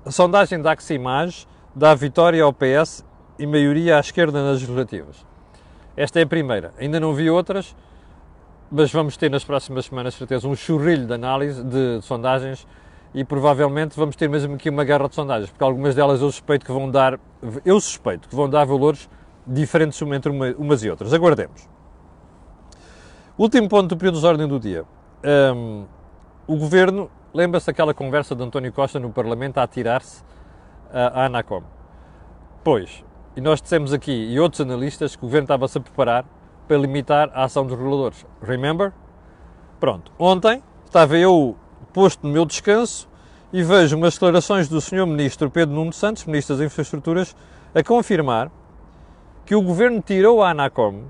a 0.05 0.12
sondagem 0.12 0.62
da 0.62 0.72
Aximage 0.72 1.46
dá 1.75 1.93
vitória 1.93 2.43
ao 2.43 2.51
PS 2.51 3.05
e 3.38 3.46
maioria 3.46 3.98
à 3.98 4.00
esquerda 4.00 4.43
nas 4.43 4.62
legislativas. 4.62 5.25
Esta 5.96 6.19
é 6.19 6.24
a 6.24 6.27
primeira. 6.27 6.74
Ainda 6.79 7.00
não 7.00 7.13
vi 7.13 7.29
outras, 7.29 7.75
mas 8.72 8.91
vamos 8.91 9.17
ter 9.17 9.29
nas 9.29 9.43
próximas 9.43 9.86
semanas, 9.86 10.13
certeza, 10.15 10.48
um 10.48 10.55
churrilho 10.55 11.05
de 11.05 11.13
análise 11.13 11.63
de, 11.63 12.00
de 12.00 12.05
sondagens 12.05 12.65
e 13.13 13.23
provavelmente 13.23 13.95
vamos 13.95 14.15
ter 14.15 14.29
mesmo 14.29 14.55
aqui 14.55 14.69
uma 14.69 14.83
guerra 14.83 15.07
de 15.07 15.15
sondagens, 15.15 15.49
porque 15.49 15.63
algumas 15.63 15.95
delas 15.95 16.21
eu 16.21 16.31
suspeito 16.31 16.65
que 16.65 16.71
vão 16.71 16.89
dar, 16.89 17.19
eu 17.65 17.79
suspeito 17.79 18.29
que 18.29 18.35
vão 18.35 18.49
dar 18.49 18.65
valores 18.65 19.09
diferentes 19.45 19.99
entre 20.01 20.31
uma, 20.31 20.51
umas 20.57 20.83
e 20.83 20.89
outras. 20.89 21.13
Aguardemos. 21.13 21.67
Último 23.37 23.67
ponto 23.67 23.87
do 23.87 23.97
período 23.97 24.19
de 24.19 24.25
ordem 24.25 24.47
do 24.47 24.59
dia. 24.59 24.85
Um, 25.55 25.85
o 26.45 26.57
governo, 26.57 27.09
lembra-se 27.33 27.67
daquela 27.67 27.93
conversa 27.93 28.35
de 28.35 28.43
António 28.43 28.71
Costa 28.71 28.99
no 28.99 29.11
Parlamento 29.11 29.57
a 29.57 29.63
atirar-se 29.63 30.23
à 30.91 31.25
Anacom? 31.25 31.63
Pois, 32.63 33.03
e 33.35 33.41
nós 33.41 33.61
dissemos 33.61 33.93
aqui, 33.93 34.11
e 34.11 34.39
outros 34.39 34.61
analistas, 34.61 35.15
que 35.15 35.23
o 35.23 35.27
governo 35.27 35.45
estava-se 35.45 35.77
a 35.77 35.81
preparar 35.81 36.25
para 36.67 36.77
limitar 36.77 37.31
a 37.33 37.45
ação 37.45 37.65
dos 37.65 37.77
reguladores. 37.77 38.25
Remember? 38.41 38.93
Pronto. 39.79 40.11
Ontem 40.19 40.61
estava 40.85 41.17
eu 41.17 41.55
posto 41.93 42.25
no 42.25 42.34
meu 42.34 42.46
descanso 42.46 43.08
e 43.51 43.63
vejo 43.63 43.98
umas 43.98 44.13
declarações 44.13 44.67
do 44.67 44.79
Sr. 44.79 45.05
Ministro 45.05 45.50
Pedro 45.50 45.75
Nuno 45.75 45.91
Santos, 45.91 46.25
Ministro 46.25 46.55
das 46.55 46.65
Infraestruturas, 46.65 47.36
a 47.74 47.84
confirmar 47.84 48.51
que 49.46 49.55
o 49.55 49.62
Governo 49.62 50.01
tirou 50.01 50.43
à 50.43 50.51
ANACOM 50.51 51.03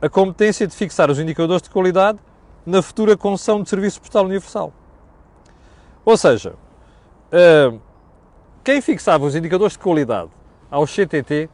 a 0.00 0.08
competência 0.08 0.66
de 0.66 0.74
fixar 0.74 1.10
os 1.10 1.18
indicadores 1.18 1.62
de 1.62 1.70
qualidade 1.70 2.18
na 2.64 2.80
futura 2.80 3.16
concessão 3.16 3.62
de 3.62 3.68
Serviço 3.68 4.00
Postal 4.00 4.24
Universal. 4.24 4.72
Ou 6.04 6.16
seja, 6.16 6.54
eh, 7.32 7.72
quem 8.62 8.80
fixava 8.80 9.24
os 9.24 9.34
indicadores 9.34 9.72
de 9.72 9.80
qualidade 9.80 10.30
ao 10.70 10.86
CTT 10.86 11.50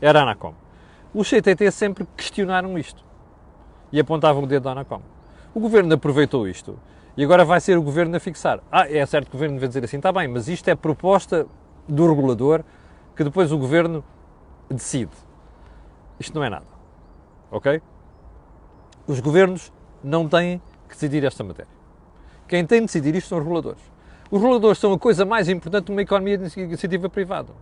era 0.00 0.20
a 0.20 0.22
ANACOM. 0.22 0.54
Os 1.12 1.28
CTT 1.28 1.70
sempre 1.72 2.06
questionaram 2.16 2.78
isto 2.78 3.04
e 3.92 3.98
apontavam 3.98 4.44
o 4.44 4.46
dedo 4.46 4.68
à 4.68 4.72
ANACOM. 4.72 5.02
O 5.52 5.60
Governo 5.60 5.92
aproveitou 5.92 6.46
isto 6.46 6.78
e 7.16 7.24
agora 7.24 7.44
vai 7.44 7.60
ser 7.60 7.76
o 7.76 7.82
Governo 7.82 8.16
a 8.16 8.20
fixar. 8.20 8.60
Ah, 8.70 8.90
é 8.90 9.04
certo 9.06 9.30
que 9.30 9.36
o 9.36 9.38
Governo 9.38 9.56
deve 9.56 9.68
dizer 9.68 9.84
assim, 9.84 9.96
está 9.96 10.12
bem, 10.12 10.28
mas 10.28 10.48
isto 10.48 10.68
é 10.68 10.74
proposta 10.74 11.46
do 11.88 12.08
regulador 12.08 12.62
que 13.16 13.24
depois 13.24 13.52
o 13.52 13.58
Governo 13.58 14.04
decide. 14.68 15.12
Isto 16.18 16.34
não 16.34 16.44
é 16.44 16.50
nada. 16.50 16.66
Ok? 17.50 17.80
Os 19.06 19.18
governos 19.20 19.72
não 20.04 20.28
têm 20.28 20.62
que 20.88 20.94
decidir 20.94 21.24
esta 21.24 21.42
matéria. 21.42 21.72
Quem 22.46 22.64
tem 22.64 22.80
de 22.80 22.86
decidir 22.86 23.14
isto 23.14 23.28
são 23.28 23.38
os 23.38 23.44
reguladores. 23.44 23.82
Os 24.30 24.40
reguladores 24.40 24.78
são 24.78 24.92
a 24.92 24.98
coisa 24.98 25.24
mais 25.24 25.48
importante 25.48 25.86
de 25.86 25.92
uma 25.92 26.02
economia 26.02 26.38
de 26.38 26.60
iniciativa 26.60 27.08
privada. 27.08 27.52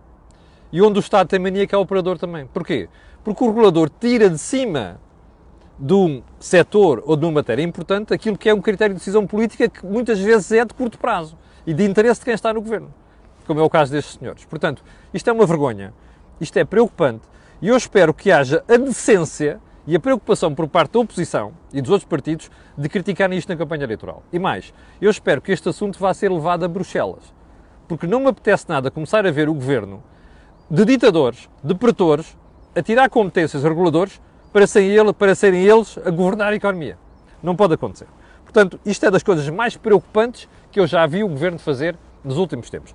E 0.71 0.81
onde 0.81 0.99
o 0.99 1.01
Estado 1.01 1.27
tem 1.27 1.39
mania 1.39 1.65
que 1.65 1.73
é 1.73 1.77
o 1.77 1.81
operador 1.81 2.19
também. 2.19 2.45
Porquê? 2.47 2.87
Porque 3.23 3.43
o 3.43 3.47
regulador 3.47 3.89
tira 3.89 4.29
de 4.29 4.37
cima 4.37 4.99
de 5.79 5.93
um 5.93 6.21
setor 6.39 7.01
ou 7.05 7.15
de 7.15 7.25
uma 7.25 7.31
matéria 7.31 7.63
importante 7.63 8.13
aquilo 8.13 8.37
que 8.37 8.49
é 8.49 8.53
um 8.53 8.61
critério 8.61 8.93
de 8.93 8.99
decisão 8.99 9.25
política 9.25 9.69
que 9.69 9.85
muitas 9.85 10.19
vezes 10.19 10.51
é 10.51 10.65
de 10.65 10.73
curto 10.73 10.99
prazo 10.99 11.37
e 11.65 11.73
de 11.73 11.85
interesse 11.85 12.19
de 12.19 12.25
quem 12.25 12.33
está 12.33 12.53
no 12.53 12.61
governo, 12.61 12.93
como 13.47 13.61
é 13.61 13.63
o 13.63 13.69
caso 13.69 13.91
destes 13.91 14.17
senhores. 14.17 14.43
Portanto, 14.43 14.83
isto 15.13 15.29
é 15.29 15.33
uma 15.33 15.45
vergonha, 15.45 15.93
isto 16.41 16.57
é 16.57 16.65
preocupante 16.65 17.23
e 17.61 17.69
eu 17.69 17.77
espero 17.77 18.13
que 18.13 18.29
haja 18.29 18.63
a 18.67 18.75
decência 18.75 19.61
e 19.87 19.95
a 19.95 19.99
preocupação 19.99 20.53
por 20.53 20.67
parte 20.67 20.91
da 20.93 20.99
oposição 20.99 21.53
e 21.73 21.81
dos 21.81 21.89
outros 21.89 22.07
partidos 22.07 22.51
de 22.77 22.89
criticarem 22.89 23.37
isto 23.37 23.49
na 23.49 23.55
campanha 23.55 23.85
eleitoral. 23.85 24.21
E 24.31 24.37
mais, 24.37 24.73
eu 25.01 25.09
espero 25.09 25.41
que 25.41 25.51
este 25.51 25.69
assunto 25.69 25.97
vá 25.97 26.13
ser 26.13 26.29
levado 26.29 26.65
a 26.65 26.67
Bruxelas, 26.67 27.33
porque 27.87 28.05
não 28.05 28.19
me 28.19 28.27
apetece 28.27 28.67
nada 28.67 28.91
começar 28.91 29.25
a 29.25 29.31
ver 29.31 29.47
o 29.47 29.53
governo 29.53 30.03
de 30.69 30.85
ditadores, 30.85 31.49
de 31.63 31.73
pretores, 31.73 32.37
a 32.75 32.81
tirar 32.83 33.09
competências 33.09 33.65
a 33.65 33.69
reguladores 33.69 34.21
para 34.51 34.67
serem, 34.67 34.89
ele, 34.91 35.13
para 35.13 35.35
serem 35.35 35.63
eles 35.63 35.97
a 36.05 36.09
governar 36.09 36.51
a 36.51 36.55
economia. 36.55 36.97
Não 37.41 37.55
pode 37.55 37.73
acontecer. 37.73 38.07
Portanto, 38.43 38.79
isto 38.85 39.05
é 39.05 39.11
das 39.11 39.23
coisas 39.23 39.47
mais 39.49 39.77
preocupantes 39.77 40.47
que 40.71 40.79
eu 40.79 40.87
já 40.87 41.05
vi 41.05 41.23
o 41.23 41.27
governo 41.27 41.59
fazer 41.59 41.95
nos 42.23 42.37
últimos 42.37 42.69
tempos 42.69 42.93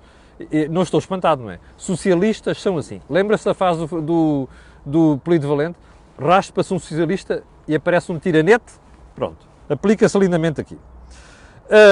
não 0.69 0.81
estou 0.81 0.99
espantado, 0.99 1.43
não 1.43 1.51
é? 1.51 1.59
Socialistas 1.77 2.61
são 2.61 2.77
assim. 2.77 3.01
Lembra-se 3.09 3.45
da 3.45 3.53
fase 3.53 3.85
do, 3.85 4.01
do, 4.01 4.49
do 4.85 5.17
Polido 5.23 5.47
Valente? 5.47 5.77
Raspa-se 6.19 6.73
um 6.73 6.79
socialista 6.79 7.43
e 7.67 7.75
aparece 7.75 8.11
um 8.11 8.19
tiranete? 8.19 8.73
Pronto. 9.13 9.45
Aplica-se 9.69 10.17
lindamente 10.17 10.61
aqui. 10.61 10.77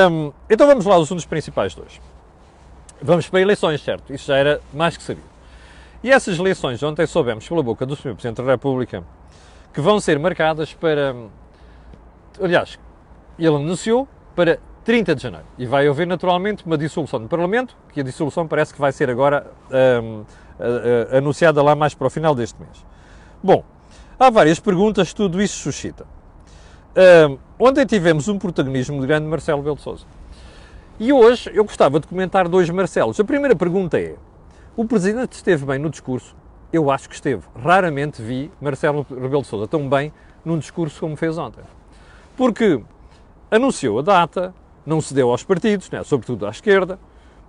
Hum, 0.09 0.31
então 0.49 0.67
vamos 0.67 0.85
lá 0.85 0.95
aos 0.95 1.07
assuntos 1.07 1.25
principais 1.25 1.73
de 1.73 1.81
hoje. 1.81 2.01
Vamos 3.01 3.27
para 3.27 3.41
eleições, 3.41 3.81
certo? 3.81 4.13
Isso 4.13 4.27
já 4.27 4.37
era 4.37 4.61
mais 4.73 4.95
que 4.95 5.03
sabido. 5.03 5.27
E 6.03 6.11
essas 6.11 6.37
eleições, 6.37 6.83
ontem 6.83 7.05
soubemos 7.07 7.47
pela 7.47 7.63
boca 7.63 7.85
do 7.85 7.95
Sr. 7.95 8.13
Presidente 8.13 8.41
da 8.41 8.51
República, 8.51 9.03
que 9.73 9.81
vão 9.81 9.99
ser 9.99 10.19
marcadas 10.19 10.73
para. 10.73 11.15
Aliás, 12.41 12.79
ele 13.37 13.55
anunciou 13.55 14.07
para 14.35 14.59
30 14.83 15.15
de 15.15 15.23
janeiro. 15.23 15.45
E 15.57 15.65
vai 15.65 15.87
haver 15.87 16.05
naturalmente 16.05 16.65
uma 16.65 16.77
dissolução 16.77 17.19
do 17.19 17.27
Parlamento, 17.27 17.75
que 17.91 18.01
a 18.01 18.03
dissolução 18.03 18.47
parece 18.47 18.73
que 18.73 18.79
vai 18.79 18.91
ser 18.91 19.09
agora 19.09 19.51
um, 19.99 20.23
anunciada 21.15 21.61
lá 21.61 21.75
mais 21.75 21.93
para 21.93 22.07
o 22.07 22.09
final 22.09 22.35
deste 22.35 22.59
mês. 22.59 22.85
Bom, 23.41 23.63
há 24.19 24.29
várias 24.29 24.59
perguntas 24.59 25.09
que 25.09 25.15
tudo 25.15 25.41
isso 25.41 25.57
suscita. 25.57 26.05
Um, 27.27 27.37
ontem 27.57 27.85
tivemos 27.85 28.27
um 28.27 28.37
protagonismo 28.37 29.01
de 29.01 29.07
grande 29.07 29.25
Marcelo 29.25 29.63
Belo 29.63 29.79
Souza. 29.79 30.05
E 30.99 31.11
hoje 31.11 31.49
eu 31.53 31.63
gostava 31.63 31.99
de 31.99 32.07
comentar 32.07 32.47
dois 32.47 32.69
Marcelos. 32.69 33.19
A 33.19 33.23
primeira 33.23 33.55
pergunta 33.55 33.99
é: 33.99 34.15
o 34.75 34.85
Presidente 34.85 35.33
esteve 35.33 35.65
bem 35.65 35.79
no 35.79 35.89
discurso? 35.89 36.35
Eu 36.73 36.89
acho 36.89 37.07
que 37.07 37.13
esteve. 37.13 37.43
Raramente 37.55 38.19
vi 38.19 38.51
Marcelo 38.59 39.05
Rebelo 39.07 39.43
de 39.43 39.47
Souza 39.47 39.67
tão 39.67 39.87
bem 39.87 40.11
num 40.43 40.57
discurso 40.57 40.99
como 40.99 41.15
fez 41.15 41.37
ontem. 41.37 41.61
Porque 42.35 42.81
anunciou 43.51 43.99
a 43.99 44.01
data, 44.01 44.55
não 44.83 44.99
cedeu 44.99 45.29
aos 45.29 45.43
partidos, 45.43 45.91
né, 45.91 46.03
sobretudo 46.03 46.47
à 46.47 46.49
esquerda, 46.49 46.97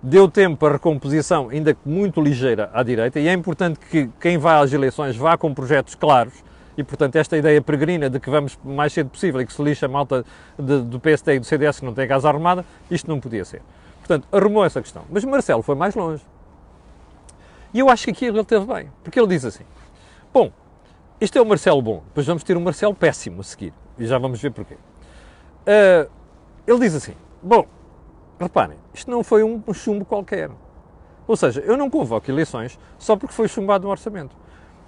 deu 0.01 0.29
tempo 0.29 0.57
para 0.57 0.73
recomposição, 0.73 1.49
ainda 1.49 1.75
muito 1.83 2.21
ligeira, 2.21 2.69
à 2.71 2.83
direita, 2.83 3.19
e 3.19 3.27
é 3.27 3.33
importante 3.33 3.79
que 3.79 4.07
quem 4.21 4.37
vai 4.37 4.61
às 4.63 4.71
eleições 4.71 5.15
vá 5.15 5.35
com 5.35 5.51
projetos 5.55 5.95
claros, 5.95 6.35
e 6.77 6.83
portanto 6.83 7.15
esta 7.15 7.35
ideia 7.35 7.59
peregrina 7.59 8.07
de 8.07 8.19
que 8.19 8.29
vamos 8.29 8.59
mais 8.63 8.93
cedo 8.93 9.09
possível 9.09 9.41
e 9.41 9.47
que 9.47 9.53
se 9.53 9.63
lixa 9.63 9.87
a 9.87 9.89
malta 9.89 10.23
de, 10.59 10.81
do 10.83 10.99
PSD 10.99 11.37
e 11.37 11.39
do 11.39 11.45
CDS 11.45 11.79
que 11.79 11.85
não 11.85 11.95
tem 11.95 12.07
casa 12.07 12.29
arrumada, 12.29 12.63
isto 12.91 13.09
não 13.09 13.19
podia 13.19 13.43
ser. 13.43 13.63
Portanto, 13.99 14.27
arrumou 14.31 14.63
essa 14.63 14.79
questão. 14.83 15.01
Mas 15.09 15.25
Marcelo 15.25 15.63
foi 15.63 15.73
mais 15.73 15.95
longe. 15.95 16.21
E 17.75 17.79
eu 17.79 17.89
acho 17.89 18.05
que 18.05 18.11
aqui 18.11 18.25
ele 18.25 18.45
teve 18.45 18.65
bem, 18.65 18.89
porque 19.03 19.19
ele 19.19 19.27
diz 19.27 19.43
assim, 19.43 19.65
bom, 20.33 20.49
isto 21.19 21.37
é 21.37 21.41
o 21.41 21.45
Marcelo 21.45 21.81
bom, 21.81 22.01
depois 22.07 22.25
vamos 22.25 22.41
ter 22.41 22.55
um 22.55 22.61
Marcelo 22.61 22.95
péssimo 22.95 23.41
a 23.41 23.43
seguir, 23.43 23.73
e 23.99 24.07
já 24.07 24.17
vamos 24.17 24.41
ver 24.41 24.51
porquê. 24.51 24.75
Uh, 24.75 26.09
ele 26.65 26.79
diz 26.79 26.95
assim, 26.95 27.13
Bom, 27.43 27.67
reparem, 28.39 28.77
isto 28.91 29.11
não 29.11 29.23
foi 29.23 29.43
um 29.43 29.61
chumbo 29.71 30.03
qualquer. 30.03 30.49
Ou 31.27 31.37
seja, 31.37 31.59
eu 31.59 31.77
não 31.77 31.91
convoco 31.91 32.31
eleições 32.31 32.79
só 32.97 33.15
porque 33.15 33.35
foi 33.35 33.47
chumbado 33.47 33.87
um 33.87 33.91
orçamento. 33.91 34.35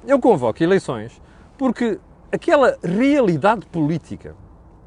Eu 0.08 0.20
convoco 0.20 0.64
eleições 0.64 1.22
porque 1.56 2.00
aquela 2.32 2.80
realidade 2.82 3.68
política 3.68 4.34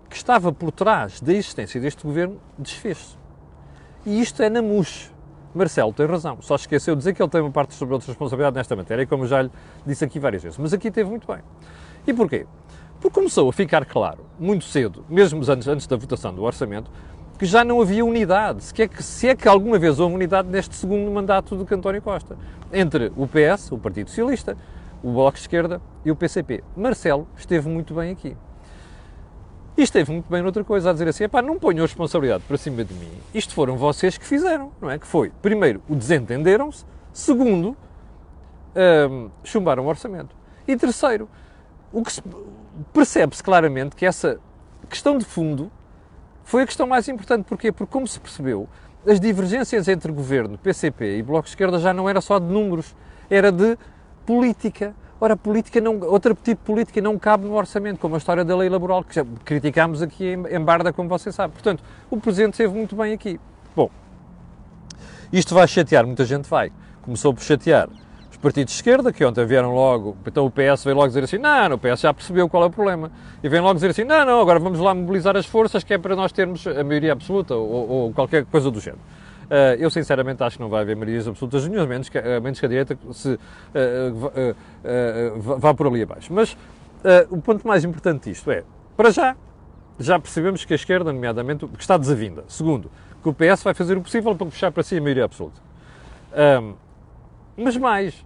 que 0.08 0.16
estava 0.16 0.52
por 0.52 0.72
trás 0.72 1.20
da 1.20 1.32
existência 1.32 1.80
deste 1.80 2.02
governo 2.02 2.40
desfez-se. 2.58 3.16
E 4.04 4.20
isto 4.20 4.42
é 4.42 4.50
na 4.50 4.60
MUS. 4.60 5.12
Marcelo 5.54 5.92
tem 5.92 6.06
razão, 6.06 6.38
só 6.40 6.54
esqueceu 6.54 6.94
de 6.94 6.98
dizer 6.98 7.14
que 7.14 7.22
ele 7.22 7.28
tem 7.28 7.40
uma 7.40 7.50
parte 7.50 7.74
sobre 7.74 7.94
outra 7.94 8.06
responsabilidade 8.06 8.54
nesta 8.54 8.76
matéria, 8.76 9.06
como 9.06 9.26
já 9.26 9.42
lhe 9.42 9.50
disse 9.84 10.04
aqui 10.04 10.18
várias 10.18 10.42
vezes. 10.42 10.58
Mas 10.58 10.72
aqui 10.72 10.90
teve 10.90 11.10
muito 11.10 11.26
bem. 11.26 11.40
E 12.06 12.12
porquê? 12.12 12.46
Porque 13.00 13.14
começou 13.14 13.48
a 13.48 13.52
ficar 13.52 13.84
claro, 13.84 14.24
muito 14.38 14.64
cedo, 14.64 15.04
mesmo 15.08 15.40
antes, 15.50 15.66
antes 15.66 15.86
da 15.86 15.96
votação 15.96 16.32
do 16.32 16.42
orçamento, 16.42 16.90
que 17.38 17.46
já 17.46 17.64
não 17.64 17.80
havia 17.80 18.04
unidade, 18.04 18.62
se 18.62 18.82
é, 18.82 18.86
que, 18.86 19.02
se 19.02 19.28
é 19.28 19.34
que 19.34 19.48
alguma 19.48 19.78
vez 19.78 19.98
houve 19.98 20.14
unidade 20.14 20.48
neste 20.48 20.76
segundo 20.76 21.10
mandato 21.10 21.56
do 21.56 21.74
António 21.74 22.02
Costa, 22.02 22.36
entre 22.72 23.10
o 23.16 23.26
PS, 23.26 23.72
o 23.72 23.78
Partido 23.78 24.08
Socialista, 24.08 24.56
o 25.02 25.12
Bloco 25.12 25.36
de 25.36 25.40
Esquerda 25.40 25.80
e 26.04 26.10
o 26.10 26.16
PCP. 26.16 26.62
Marcelo 26.76 27.26
esteve 27.36 27.68
muito 27.68 27.94
bem 27.94 28.12
aqui. 28.12 28.36
E 29.76 29.82
esteve 29.82 30.12
muito 30.12 30.30
bem 30.30 30.42
noutra 30.42 30.64
coisa, 30.64 30.90
a 30.90 30.92
dizer 30.92 31.08
assim, 31.08 31.28
pá, 31.28 31.40
não 31.40 31.58
ponham 31.58 31.84
a 31.84 31.86
responsabilidade 31.86 32.44
para 32.46 32.56
cima 32.56 32.84
de 32.84 32.92
mim. 32.92 33.10
Isto 33.32 33.54
foram 33.54 33.76
vocês 33.76 34.18
que 34.18 34.26
fizeram, 34.26 34.72
não 34.80 34.90
é? 34.90 34.98
Que 34.98 35.06
foi, 35.06 35.30
primeiro, 35.40 35.82
o 35.88 35.94
desentenderam-se, 35.94 36.84
segundo, 37.12 37.76
hum, 39.10 39.30
chumbaram 39.44 39.84
o 39.84 39.88
orçamento. 39.88 40.34
E 40.66 40.76
terceiro, 40.76 41.28
o 41.92 42.02
que 42.02 42.12
percebe-se 42.92 43.42
claramente 43.42 43.96
que 43.96 44.04
essa 44.04 44.38
questão 44.88 45.16
de 45.16 45.24
fundo 45.24 45.70
foi 46.44 46.62
a 46.62 46.66
questão 46.66 46.86
mais 46.86 47.08
importante. 47.08 47.44
Porquê? 47.44 47.70
Porque, 47.70 47.92
como 47.92 48.06
se 48.06 48.18
percebeu, 48.18 48.68
as 49.06 49.20
divergências 49.20 49.88
entre 49.88 50.12
governo, 50.12 50.58
PCP 50.58 51.18
e 51.18 51.22
Bloco 51.22 51.44
de 51.44 51.50
Esquerda 51.50 51.78
já 51.78 51.92
não 51.94 52.08
era 52.08 52.20
só 52.20 52.38
de 52.38 52.46
números, 52.46 52.94
era 53.30 53.50
de 53.50 53.78
política. 54.26 54.94
Ora, 55.20 55.36
política 55.36 55.80
não, 55.82 56.00
outro 56.00 56.34
tipo 56.34 56.62
de 56.62 56.66
política 56.66 57.00
não 57.02 57.18
cabe 57.18 57.44
no 57.44 57.54
orçamento, 57.54 57.98
como 57.98 58.14
a 58.14 58.18
história 58.18 58.42
da 58.42 58.56
lei 58.56 58.70
laboral, 58.70 59.04
que 59.04 59.14
já 59.14 59.26
criticámos 59.44 60.00
aqui 60.00 60.24
em, 60.24 60.46
em 60.46 60.60
Barda, 60.60 60.94
como 60.94 61.10
você 61.10 61.30
sabe. 61.30 61.52
Portanto, 61.52 61.84
o 62.10 62.16
Presidente 62.16 62.54
esteve 62.54 62.72
muito 62.72 62.96
bem 62.96 63.12
aqui. 63.12 63.38
Bom, 63.76 63.90
isto 65.30 65.54
vai 65.54 65.68
chatear 65.68 66.06
muita 66.06 66.24
gente, 66.24 66.48
vai. 66.48 66.72
Começou 67.02 67.34
por 67.34 67.42
chatear 67.42 67.90
os 68.30 68.38
partidos 68.38 68.72
de 68.72 68.78
esquerda, 68.78 69.12
que 69.12 69.22
ontem 69.22 69.44
vieram 69.44 69.74
logo, 69.74 70.16
então 70.26 70.46
o 70.46 70.50
PS 70.50 70.84
veio 70.84 70.96
logo 70.96 71.08
dizer 71.08 71.24
assim, 71.24 71.36
não, 71.36 71.74
o 71.74 71.78
PS 71.78 72.00
já 72.00 72.14
percebeu 72.14 72.48
qual 72.48 72.62
é 72.62 72.66
o 72.66 72.70
problema. 72.70 73.12
E 73.42 73.48
vem 73.48 73.60
logo 73.60 73.74
dizer 73.74 73.90
assim, 73.90 74.04
não, 74.04 74.24
não, 74.24 74.40
agora 74.40 74.58
vamos 74.58 74.80
lá 74.80 74.94
mobilizar 74.94 75.36
as 75.36 75.44
forças, 75.44 75.84
que 75.84 75.92
é 75.92 75.98
para 75.98 76.16
nós 76.16 76.32
termos 76.32 76.66
a 76.66 76.82
maioria 76.82 77.12
absoluta, 77.12 77.54
ou, 77.54 77.90
ou 77.90 78.12
qualquer 78.14 78.46
coisa 78.46 78.70
do 78.70 78.80
género. 78.80 79.02
Uh, 79.50 79.74
eu 79.80 79.90
sinceramente 79.90 80.40
acho 80.44 80.58
que 80.58 80.62
não 80.62 80.68
vai 80.68 80.82
haver 80.82 80.94
maiorias 80.94 81.26
absolutas 81.26 81.66
nenhuma, 81.66 81.84
menos 81.84 82.08
que, 82.08 82.16
uh, 82.16 82.40
menos 82.40 82.60
que 82.60 82.66
a 82.66 82.68
direita 82.68 82.96
se, 83.12 83.34
uh, 83.34 83.38
vá 85.58 85.74
por 85.74 85.88
ali 85.88 86.02
abaixo. 86.02 86.32
Mas 86.32 86.56
o 87.30 87.38
ponto 87.38 87.66
mais 87.66 87.82
importante 87.82 88.30
disto 88.30 88.50
é, 88.50 88.62
para 88.96 89.10
já, 89.10 89.34
já 89.98 90.20
percebemos 90.20 90.64
que 90.64 90.72
a 90.72 90.76
esquerda, 90.76 91.12
nomeadamente, 91.12 91.66
que 91.66 91.80
está 91.80 91.96
desavinda. 91.96 92.44
Segundo, 92.46 92.90
que 93.22 93.28
o 93.28 93.34
PS 93.34 93.62
vai 93.64 93.74
fazer 93.74 93.96
o 93.96 94.02
possível 94.02 94.34
para 94.36 94.46
puxar 94.46 94.70
para 94.70 94.82
si 94.82 94.98
a 94.98 95.00
maioria 95.00 95.24
absoluta. 95.24 95.60
Um, 96.62 96.74
mas 97.56 97.76
mais, 97.76 98.24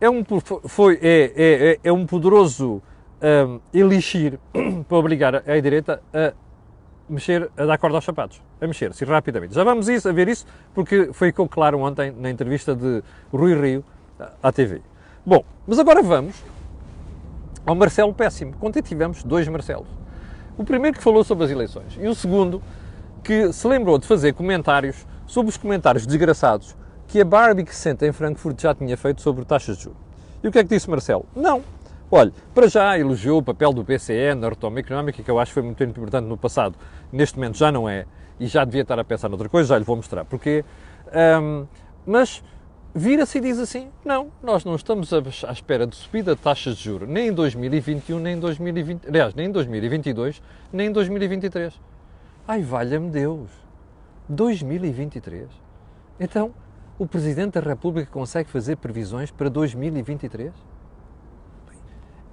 é 0.00 0.10
um, 0.10 0.24
foi, 0.66 0.98
é, 1.00 1.32
é, 1.36 1.70
é, 1.72 1.78
é 1.84 1.92
um 1.92 2.04
poderoso 2.04 2.82
um, 3.22 3.60
elixir 3.72 4.38
para 4.88 4.98
obrigar 4.98 5.36
a, 5.36 5.42
a 5.46 5.60
direita 5.60 6.02
a 6.12 6.32
mexer, 7.12 7.50
a 7.56 7.64
dar 7.64 7.78
corda 7.78 7.98
aos 7.98 8.04
sapatos, 8.04 8.40
a 8.60 8.66
mexer-se 8.66 9.04
rapidamente. 9.04 9.54
Já 9.54 9.62
vamos 9.62 9.88
isso, 9.88 10.08
a 10.08 10.12
ver 10.12 10.28
isso, 10.28 10.46
porque 10.74 11.12
foi 11.12 11.28
ficou 11.28 11.48
claro 11.48 11.78
ontem 11.78 12.10
na 12.10 12.30
entrevista 12.30 12.74
de 12.74 13.02
Rui 13.32 13.54
Rio 13.54 13.84
à 14.42 14.50
TV. 14.50 14.82
Bom, 15.24 15.44
mas 15.66 15.78
agora 15.78 16.02
vamos 16.02 16.42
ao 17.64 17.74
Marcelo 17.74 18.12
Péssimo. 18.12 18.54
Ontem 18.60 18.82
tivemos 18.82 19.22
dois 19.22 19.46
Marcelos. 19.48 19.88
O 20.56 20.64
primeiro 20.64 20.96
que 20.96 21.02
falou 21.02 21.24
sobre 21.24 21.44
as 21.44 21.50
eleições 21.50 21.98
e 22.00 22.06
o 22.06 22.14
segundo 22.14 22.62
que 23.22 23.52
se 23.52 23.66
lembrou 23.66 23.98
de 23.98 24.06
fazer 24.06 24.32
comentários 24.32 25.06
sobre 25.26 25.50
os 25.50 25.56
comentários 25.56 26.06
desgraçados 26.06 26.76
que 27.08 27.20
a 27.20 27.24
Barbie 27.24 27.64
que 27.64 27.74
se 27.74 27.82
senta 27.82 28.06
em 28.06 28.12
Frankfurt 28.12 28.60
já 28.60 28.74
tinha 28.74 28.96
feito 28.96 29.22
sobre 29.22 29.44
taxas 29.44 29.76
de 29.76 29.84
juros. 29.84 30.00
E 30.42 30.48
o 30.48 30.52
que 30.52 30.58
é 30.58 30.62
que 30.64 30.70
disse 30.70 30.90
Marcelo? 30.90 31.24
Não, 31.36 31.62
Olha, 32.14 32.30
para 32.54 32.68
já 32.68 32.98
elogiou 32.98 33.38
o 33.38 33.42
papel 33.42 33.72
do 33.72 33.82
BCE 33.82 34.34
na 34.36 34.50
retoma 34.50 34.80
económica, 34.80 35.22
que 35.22 35.30
eu 35.30 35.38
acho 35.38 35.48
que 35.48 35.54
foi 35.54 35.62
muito 35.62 35.82
importante 35.82 36.26
no 36.26 36.36
passado. 36.36 36.76
Neste 37.10 37.38
momento 37.38 37.56
já 37.56 37.72
não 37.72 37.88
é, 37.88 38.04
e 38.38 38.46
já 38.46 38.66
devia 38.66 38.82
estar 38.82 38.98
a 38.98 39.02
pensar 39.02 39.30
noutra 39.30 39.48
coisa, 39.48 39.70
já 39.70 39.78
lhe 39.78 39.84
vou 39.84 39.96
mostrar 39.96 40.22
porquê. 40.26 40.62
Um, 41.40 41.66
mas 42.04 42.44
vira-se 42.94 43.38
e 43.38 43.40
diz 43.40 43.58
assim: 43.58 43.88
não, 44.04 44.30
nós 44.42 44.62
não 44.62 44.74
estamos 44.74 45.10
à 45.10 45.52
espera 45.52 45.86
de 45.86 45.96
subida 45.96 46.36
de 46.36 46.42
taxas 46.42 46.76
de 46.76 46.84
juros, 46.84 47.08
nem 47.08 47.28
em 47.28 47.32
2021, 47.32 48.18
nem 48.18 48.36
em 48.36 48.40
2020, 48.40 49.08
aliás, 49.08 49.34
nem 49.34 49.46
em 49.46 49.50
2022, 49.50 50.42
nem 50.70 50.88
em 50.88 50.92
2023. 50.92 51.80
Ai, 52.46 52.60
valha-me 52.60 53.08
Deus! 53.08 53.48
2023? 54.28 55.48
Então, 56.20 56.52
o 56.98 57.06
Presidente 57.06 57.54
da 57.54 57.60
República 57.60 58.10
consegue 58.12 58.50
fazer 58.50 58.76
previsões 58.76 59.30
para 59.30 59.48
2023? 59.48 60.71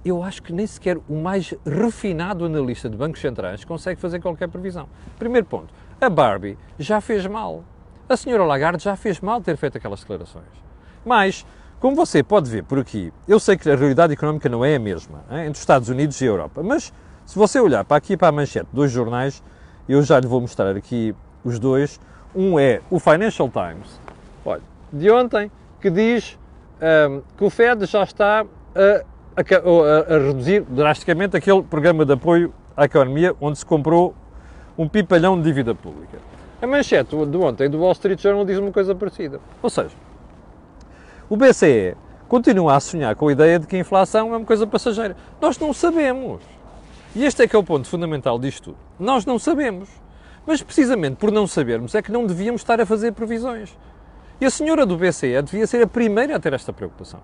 Eu 0.04 0.22
acho 0.22 0.42
que 0.42 0.52
nem 0.52 0.66
sequer 0.66 0.96
o 1.08 1.14
mais 1.14 1.54
refinado 1.64 2.44
analista 2.44 2.88
de 2.88 2.96
bancos 2.96 3.20
centrais 3.20 3.64
consegue 3.64 4.00
fazer 4.00 4.20
qualquer 4.20 4.48
previsão. 4.48 4.88
Primeiro 5.18 5.46
ponto, 5.46 5.72
a 6.00 6.08
Barbie 6.08 6.56
já 6.78 7.00
fez 7.00 7.26
mal. 7.26 7.64
A 8.08 8.16
senhora 8.16 8.44
Lagarde 8.44 8.82
já 8.82 8.96
fez 8.96 9.20
mal 9.20 9.40
ter 9.40 9.56
feito 9.56 9.76
aquelas 9.76 10.00
declarações. 10.00 10.46
Mas, 11.04 11.46
como 11.78 11.94
você 11.94 12.22
pode 12.22 12.50
ver 12.50 12.64
por 12.64 12.78
aqui, 12.78 13.12
eu 13.28 13.38
sei 13.38 13.56
que 13.56 13.70
a 13.70 13.76
realidade 13.76 14.12
económica 14.12 14.48
não 14.48 14.64
é 14.64 14.76
a 14.76 14.78
mesma 14.80 15.22
hein, 15.30 15.40
entre 15.40 15.52
os 15.52 15.60
Estados 15.60 15.88
Unidos 15.88 16.20
e 16.20 16.24
a 16.24 16.28
Europa, 16.28 16.62
mas 16.62 16.92
se 17.26 17.38
você 17.38 17.60
olhar 17.60 17.84
para 17.84 17.96
aqui 17.96 18.16
para 18.16 18.28
a 18.28 18.32
manchete 18.32 18.68
dos 18.72 18.90
jornais, 18.90 19.42
eu 19.88 20.02
já 20.02 20.18
lhe 20.18 20.26
vou 20.26 20.40
mostrar 20.40 20.76
aqui 20.76 21.14
os 21.44 21.58
dois. 21.58 22.00
Um 22.34 22.58
é 22.58 22.80
o 22.90 22.98
Financial 22.98 23.48
Times, 23.48 24.00
olha, 24.44 24.62
de 24.92 25.10
ontem, 25.10 25.50
que 25.80 25.90
diz 25.90 26.38
um, 27.08 27.22
que 27.36 27.44
o 27.44 27.50
Fed 27.50 27.86
já 27.86 28.02
está 28.02 28.42
a 28.42 29.04
a, 29.40 30.12
a, 30.12 30.16
a 30.16 30.18
reduzir 30.18 30.62
drasticamente 30.62 31.36
aquele 31.36 31.62
programa 31.62 32.04
de 32.04 32.12
apoio 32.12 32.52
à 32.76 32.84
economia 32.84 33.34
onde 33.40 33.58
se 33.58 33.66
comprou 33.66 34.14
um 34.76 34.88
pipalhão 34.88 35.36
de 35.36 35.42
dívida 35.42 35.74
pública. 35.74 36.18
A 36.62 36.66
manchete 36.66 37.16
de 37.26 37.36
ontem 37.36 37.68
do 37.68 37.78
Wall 37.78 37.92
Street 37.92 38.20
Journal 38.20 38.44
diz 38.44 38.58
uma 38.58 38.70
coisa 38.70 38.94
parecida. 38.94 39.40
Ou 39.62 39.70
seja, 39.70 39.94
o 41.28 41.36
BCE 41.36 41.96
continua 42.28 42.76
a 42.76 42.80
sonhar 42.80 43.14
com 43.16 43.28
a 43.28 43.32
ideia 43.32 43.58
de 43.58 43.66
que 43.66 43.76
a 43.76 43.78
inflação 43.78 44.34
é 44.34 44.36
uma 44.36 44.46
coisa 44.46 44.66
passageira. 44.66 45.16
Nós 45.40 45.58
não 45.58 45.72
sabemos. 45.72 46.42
E 47.14 47.24
este 47.24 47.42
é 47.42 47.48
que 47.48 47.56
é 47.56 47.58
o 47.58 47.64
ponto 47.64 47.88
fundamental 47.88 48.38
disto 48.38 48.64
tudo. 48.64 48.76
Nós 48.98 49.24
não 49.24 49.38
sabemos. 49.38 49.88
Mas 50.46 50.62
precisamente 50.62 51.16
por 51.16 51.30
não 51.30 51.46
sabermos 51.46 51.94
é 51.94 52.02
que 52.02 52.12
não 52.12 52.26
devíamos 52.26 52.60
estar 52.60 52.80
a 52.80 52.86
fazer 52.86 53.12
previsões. 53.12 53.76
E 54.40 54.46
a 54.46 54.50
senhora 54.50 54.86
do 54.86 54.96
BCE 54.96 55.42
devia 55.42 55.66
ser 55.66 55.82
a 55.82 55.86
primeira 55.86 56.36
a 56.36 56.40
ter 56.40 56.52
esta 56.52 56.72
preocupação. 56.72 57.20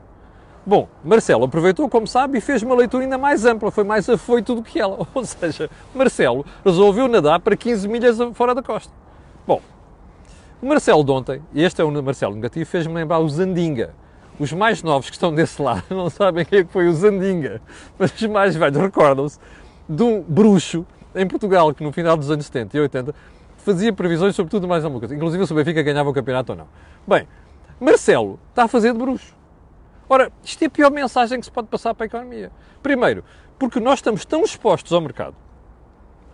Bom, 0.69 0.89
Marcelo 1.05 1.45
aproveitou, 1.45 1.89
como 1.89 2.09
sabe, 2.09 2.39
e 2.39 2.41
fez 2.41 2.61
uma 2.61 2.75
leitura 2.75 3.05
ainda 3.05 3.17
mais 3.17 3.45
ampla, 3.45 3.71
foi 3.71 3.85
mais 3.85 4.09
afoito 4.11 4.53
do 4.53 4.65
que 4.65 4.81
ela. 4.81 5.07
Ou 5.15 5.25
seja, 5.25 5.71
Marcelo 5.95 6.45
resolveu 6.65 7.07
nadar 7.07 7.39
para 7.39 7.57
15 7.57 7.87
milhas 7.87 8.19
fora 8.35 8.53
da 8.53 8.61
costa. 8.61 8.93
Bom, 9.47 9.63
o 10.61 10.67
Marcelo 10.67 11.05
de 11.05 11.13
ontem, 11.13 11.41
e 11.55 11.63
este 11.63 11.81
é 11.81 11.85
o 11.85 12.03
Marcelo 12.03 12.35
negativo, 12.35 12.69
fez-me 12.69 12.93
lembrar 12.93 13.21
o 13.21 13.29
Zandinga. 13.29 13.95
Os 14.41 14.53
mais 14.53 14.83
novos 14.83 15.09
que 15.09 15.15
estão 15.15 15.33
desse 15.33 15.63
lado 15.63 15.85
não 15.95 16.11
sabem 16.11 16.45
quem 16.45 16.59
é 16.59 16.65
que 16.65 16.73
foi 16.73 16.89
o 16.89 16.93
Zandinga, 16.93 17.63
mas 17.97 18.13
os 18.13 18.27
mais 18.27 18.57
velhos 18.57 18.77
recordam-se 18.77 19.39
de 19.89 20.03
um 20.03 20.21
bruxo 20.21 20.85
em 21.15 21.29
Portugal 21.29 21.73
que 21.73 21.85
no 21.85 21.93
final 21.93 22.17
dos 22.17 22.29
anos 22.29 22.45
70 22.45 22.77
e 22.77 22.81
80 22.81 23.15
fazia 23.59 23.93
previsões 23.93 24.35
sobre 24.35 24.51
tudo 24.51 24.67
mais 24.67 24.83
alguma 24.85 24.99
coisa, 24.99 25.15
inclusive 25.15 25.47
se 25.47 25.53
o 25.53 25.57
Benfica 25.57 25.81
ganhava 25.81 26.11
o 26.11 26.13
campeonato 26.13 26.51
ou 26.51 26.59
não. 26.59 26.67
Bem, 27.07 27.29
Marcelo 27.79 28.41
está 28.51 28.65
a 28.65 28.69
fazer 28.69 28.93
de 28.93 28.99
bruxo. 28.99 29.36
Ora, 30.09 30.31
isto 30.45 30.62
é 30.62 30.66
a 30.66 30.71
pior 30.71 30.90
mensagem 30.90 31.40
que 31.40 31.47
se 31.47 31.51
pode 31.51 31.66
passar 31.66 31.92
para 31.92 32.05
a 32.05 32.07
economia. 32.07 32.53
Primeiro, 32.83 33.25
porque 33.59 33.81
nós 33.81 33.99
estamos 33.99 34.25
tão 34.25 34.42
expostos 34.45 34.92
ao 34.92 35.01
mercado, 35.01 35.35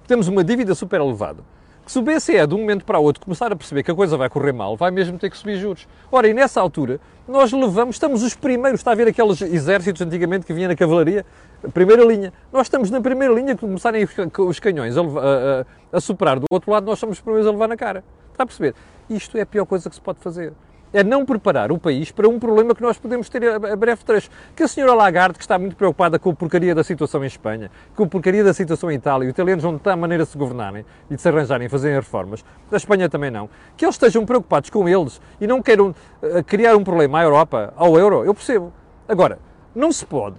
temos 0.06 0.28
uma 0.28 0.44
dívida 0.44 0.74
super 0.74 1.00
elevada, 1.00 1.42
que 1.84 1.90
se 1.90 1.98
o 1.98 2.02
BCE 2.02 2.46
de 2.46 2.54
um 2.54 2.58
momento 2.58 2.84
para 2.84 2.98
o 2.98 3.02
outro 3.02 3.24
começar 3.24 3.50
a 3.50 3.56
perceber 3.56 3.82
que 3.82 3.90
a 3.90 3.94
coisa 3.94 4.16
vai 4.16 4.28
correr 4.28 4.52
mal, 4.52 4.76
vai 4.76 4.90
mesmo 4.90 5.18
ter 5.18 5.30
que 5.30 5.38
subir 5.38 5.56
juros. 5.56 5.88
Ora, 6.10 6.28
e 6.28 6.34
nessa 6.34 6.60
altura, 6.60 7.00
nós 7.26 7.50
levamos, 7.50 7.96
estamos 7.96 8.22
os 8.22 8.34
primeiros, 8.34 8.80
está 8.80 8.92
a 8.92 8.94
ver 8.94 9.08
aqueles 9.08 9.40
exércitos 9.40 10.02
antigamente 10.02 10.44
que 10.44 10.52
vinham 10.52 10.68
na 10.68 10.76
cavalaria, 10.76 11.24
primeira 11.72 12.04
linha. 12.04 12.32
Nós 12.52 12.66
estamos 12.66 12.90
na 12.90 13.00
primeira 13.00 13.32
linha, 13.32 13.54
que 13.54 13.62
começarem 13.62 14.06
os 14.38 14.60
canhões 14.60 14.98
a, 14.98 15.00
a, 15.00 15.04
a, 15.04 15.96
a 15.96 16.00
superar 16.00 16.38
do 16.38 16.46
outro 16.50 16.70
lado, 16.70 16.84
nós 16.84 16.98
somos 16.98 17.16
os 17.16 17.22
primeiros 17.22 17.48
a 17.48 17.50
levar 17.50 17.68
na 17.68 17.76
cara. 17.76 18.04
Está 18.32 18.42
a 18.42 18.46
perceber? 18.46 18.74
Isto 19.08 19.38
é 19.38 19.40
a 19.40 19.46
pior 19.46 19.64
coisa 19.64 19.88
que 19.88 19.94
se 19.94 20.00
pode 20.00 20.20
fazer 20.20 20.52
é 20.92 21.02
não 21.02 21.24
preparar 21.24 21.72
o 21.72 21.78
país 21.78 22.10
para 22.10 22.28
um 22.28 22.38
problema 22.38 22.74
que 22.74 22.82
nós 22.82 22.98
podemos 22.98 23.28
ter 23.28 23.44
a 23.48 23.76
breve 23.76 24.04
trecho. 24.04 24.30
Que 24.54 24.62
a 24.62 24.68
senhora 24.68 24.94
Lagarde, 24.94 25.38
que 25.38 25.44
está 25.44 25.58
muito 25.58 25.76
preocupada 25.76 26.18
com 26.18 26.30
a 26.30 26.34
porcaria 26.34 26.74
da 26.74 26.84
situação 26.84 27.22
em 27.24 27.26
Espanha, 27.26 27.70
com 27.96 28.04
a 28.04 28.06
porcaria 28.06 28.44
da 28.44 28.52
situação 28.52 28.90
em 28.90 28.94
Itália, 28.94 29.26
os 29.26 29.30
italianos 29.30 29.62
vão 29.62 29.78
ter 29.78 29.90
a 29.90 29.96
maneira 29.96 30.24
de 30.24 30.30
se 30.30 30.38
governarem 30.38 30.84
e 31.10 31.16
de 31.16 31.22
se 31.22 31.28
arranjarem 31.28 31.66
e 31.66 31.68
fazerem 31.68 31.96
reformas, 31.96 32.44
a 32.70 32.76
Espanha 32.76 33.08
também 33.08 33.30
não, 33.30 33.48
que 33.76 33.84
eles 33.84 33.94
estejam 33.94 34.24
preocupados 34.24 34.70
com 34.70 34.88
eles 34.88 35.20
e 35.40 35.46
não 35.46 35.62
queiram 35.62 35.90
uh, 35.90 36.44
criar 36.44 36.76
um 36.76 36.84
problema 36.84 37.20
à 37.20 37.22
Europa, 37.22 37.72
ao 37.76 37.98
euro, 37.98 38.24
eu 38.24 38.34
percebo. 38.34 38.72
Agora, 39.08 39.38
não 39.74 39.90
se 39.92 40.04
pode 40.06 40.36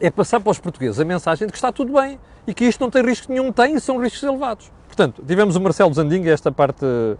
é 0.00 0.10
passar 0.10 0.40
para 0.40 0.50
os 0.50 0.58
portugueses 0.58 0.98
a 0.98 1.04
mensagem 1.04 1.46
de 1.46 1.52
que 1.52 1.58
está 1.58 1.70
tudo 1.70 1.92
bem 1.92 2.18
e 2.46 2.54
que 2.54 2.64
isto 2.64 2.80
não 2.80 2.90
tem 2.90 3.02
risco 3.02 3.30
nenhum, 3.30 3.52
tem 3.52 3.74
e 3.74 3.80
são 3.80 3.98
riscos 3.98 4.22
elevados. 4.22 4.72
Portanto, 4.86 5.22
tivemos 5.26 5.56
o 5.56 5.60
Marcelo 5.60 5.92
Zandinga, 5.92 6.30
esta 6.30 6.50
parte, 6.50 6.84
uh, 6.84 7.18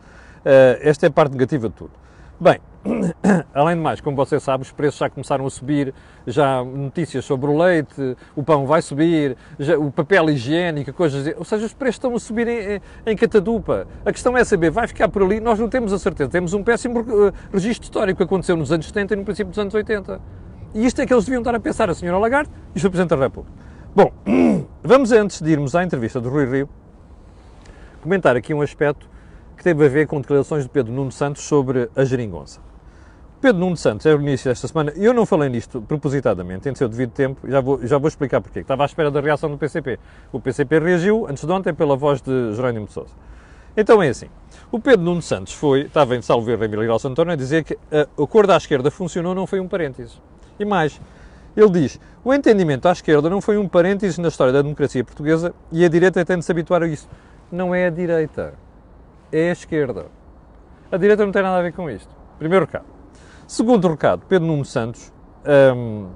esta 0.81 1.07
é 1.07 1.09
a 1.09 1.13
parte 1.13 1.33
negativa 1.33 1.69
de 1.69 1.75
tudo. 1.75 1.93
Bem, 2.41 2.59
além 3.53 3.77
de 3.77 3.83
mais, 3.83 4.01
como 4.01 4.17
você 4.17 4.41
sabe, 4.41 4.63
os 4.63 4.73
preços 4.73 4.99
já 4.99 5.11
começaram 5.11 5.45
a 5.45 5.51
subir, 5.51 5.93
já 6.27 6.65
notícias 6.65 7.23
sobre 7.23 7.51
o 7.51 7.59
leite, 7.59 8.17
o 8.35 8.43
pão 8.43 8.65
vai 8.65 8.81
subir, 8.81 9.37
já, 9.59 9.79
o 9.79 9.93
papel 9.93 10.31
higiênico, 10.31 10.91
coisas. 10.95 11.35
Ou 11.37 11.45
seja, 11.45 11.67
os 11.67 11.75
preços 11.75 11.97
estão 11.97 12.15
a 12.15 12.19
subir 12.19 12.49
em, 12.49 12.81
em, 13.05 13.15
catadupa. 13.15 13.87
A 14.07 14.11
questão 14.11 14.35
é 14.39 14.43
saber, 14.43 14.71
vai 14.71 14.89
ficar 14.89 15.11
por 15.11 15.23
ali? 15.23 15.39
Nós 15.39 15.59
não 15.59 15.69
temos 15.69 15.93
a 15.93 15.99
certeza. 15.99 16.31
Temos 16.31 16.55
um 16.55 16.65
péssimo 16.65 17.01
uh, 17.01 17.31
registro 17.53 17.85
histórico 17.85 18.17
que 18.17 18.23
aconteceu 18.23 18.57
nos 18.57 18.73
anos 18.73 18.87
70 18.87 19.13
e 19.13 19.17
no 19.19 19.25
princípio 19.25 19.51
dos 19.51 19.59
anos 19.59 19.75
80. 19.75 20.19
E 20.73 20.87
isto 20.87 21.03
é 21.03 21.05
que 21.05 21.13
eles 21.13 21.27
deviam 21.27 21.43
estar 21.43 21.55
a 21.55 21.61
pensar, 21.61 21.91
a 21.91 21.95
senhora 21.95 22.17
Lagarde 22.17 22.51
e 22.75 22.79
o. 22.79 22.91
Presidente 22.91 23.11
da 23.11 23.17
República. 23.17 23.55
Bom, 23.95 24.11
vamos 24.83 25.13
antes 25.13 25.43
de 25.43 25.51
irmos 25.51 25.75
à 25.75 25.85
entrevista 25.85 26.19
do 26.19 26.31
Rui 26.31 26.47
Rio, 26.47 26.71
comentar 28.01 28.35
aqui 28.35 28.55
um 28.55 28.63
aspecto 28.63 29.10
que 29.61 29.65
teve 29.65 29.85
a 29.85 29.89
ver 29.91 30.07
com 30.07 30.19
declarações 30.23 30.63
de 30.63 30.71
Pedro 30.71 30.91
Nuno 30.91 31.13
Santos 31.13 31.43
sobre 31.43 31.91
a 31.95 32.03
geringonça. 32.03 32.61
Pedro 33.43 33.61
Nuno 33.61 33.77
Santos, 33.77 34.07
é 34.07 34.15
o 34.15 34.19
início 34.19 34.51
desta 34.51 34.67
semana, 34.67 34.91
eu 34.97 35.13
não 35.13 35.27
falei 35.27 35.51
nisto 35.51 35.83
propositadamente, 35.83 36.67
em 36.67 36.75
seu 36.75 36.89
devido 36.89 37.11
tempo, 37.11 37.47
já 37.47 37.61
vou, 37.61 37.87
já 37.87 37.99
vou 37.99 38.09
explicar 38.09 38.41
porquê. 38.41 38.61
Estava 38.61 38.85
à 38.85 38.87
espera 38.87 39.11
da 39.11 39.21
reação 39.21 39.51
do 39.51 39.59
PCP. 39.59 39.99
O 40.33 40.41
PCP 40.41 40.79
reagiu, 40.79 41.27
antes 41.29 41.45
de 41.45 41.53
ontem, 41.53 41.75
pela 41.75 41.95
voz 41.95 42.23
de 42.23 42.55
Jerónimo 42.55 42.87
de 42.87 42.93
Sousa. 42.95 43.13
Então 43.77 44.03
é 44.03 44.09
assim, 44.09 44.29
o 44.73 44.81
Pedro 44.81 45.05
Nuno 45.05 45.21
Santos 45.21 45.53
foi, 45.53 45.83
estava 45.83 46.17
em 46.17 46.23
Salve 46.23 46.57
Vila 46.57 46.83
Real 46.83 46.99
Santório 46.99 47.33
a 47.33 47.37
dizer 47.37 47.63
que 47.63 47.77
o 48.17 48.23
acordo 48.23 48.53
à 48.53 48.57
esquerda 48.57 48.91
funcionou, 48.91 49.35
não 49.35 49.47
foi 49.47 49.61
um 49.61 49.69
parênteses. 49.69 50.19
E 50.59 50.65
mais, 50.65 50.99
ele 51.55 51.69
diz, 51.69 52.01
o 52.25 52.33
entendimento 52.33 52.89
à 52.89 52.93
esquerda 52.93 53.29
não 53.29 53.43
foi 53.43 53.59
um 53.59 53.69
parênteses 53.69 54.17
na 54.17 54.29
história 54.29 54.55
da 54.55 54.63
democracia 54.63 55.05
portuguesa 55.05 55.55
e 55.71 55.85
a 55.85 55.89
direita 55.89 56.25
tem 56.25 56.39
de 56.39 56.47
se 56.47 56.51
habituar 56.51 56.83
a 56.83 56.87
isso. 56.87 57.07
Não 57.53 57.75
é 57.75 57.89
a 57.89 57.91
direita 57.91 58.55
é 59.33 59.51
a 59.51 59.53
esquerda. 59.53 60.07
A 60.91 60.97
direita 60.97 61.25
não 61.25 61.33
tem 61.33 61.43
nada 61.43 61.59
a 61.59 61.63
ver 61.63 61.73
com 61.73 61.89
isto. 61.89 62.15
Primeiro 62.39 62.65
recado. 62.65 62.87
Segundo 63.47 63.89
recado, 63.89 64.23
Pedro 64.29 64.47
Nuno 64.47 64.65
Santos, 64.65 65.13
um, 65.77 66.09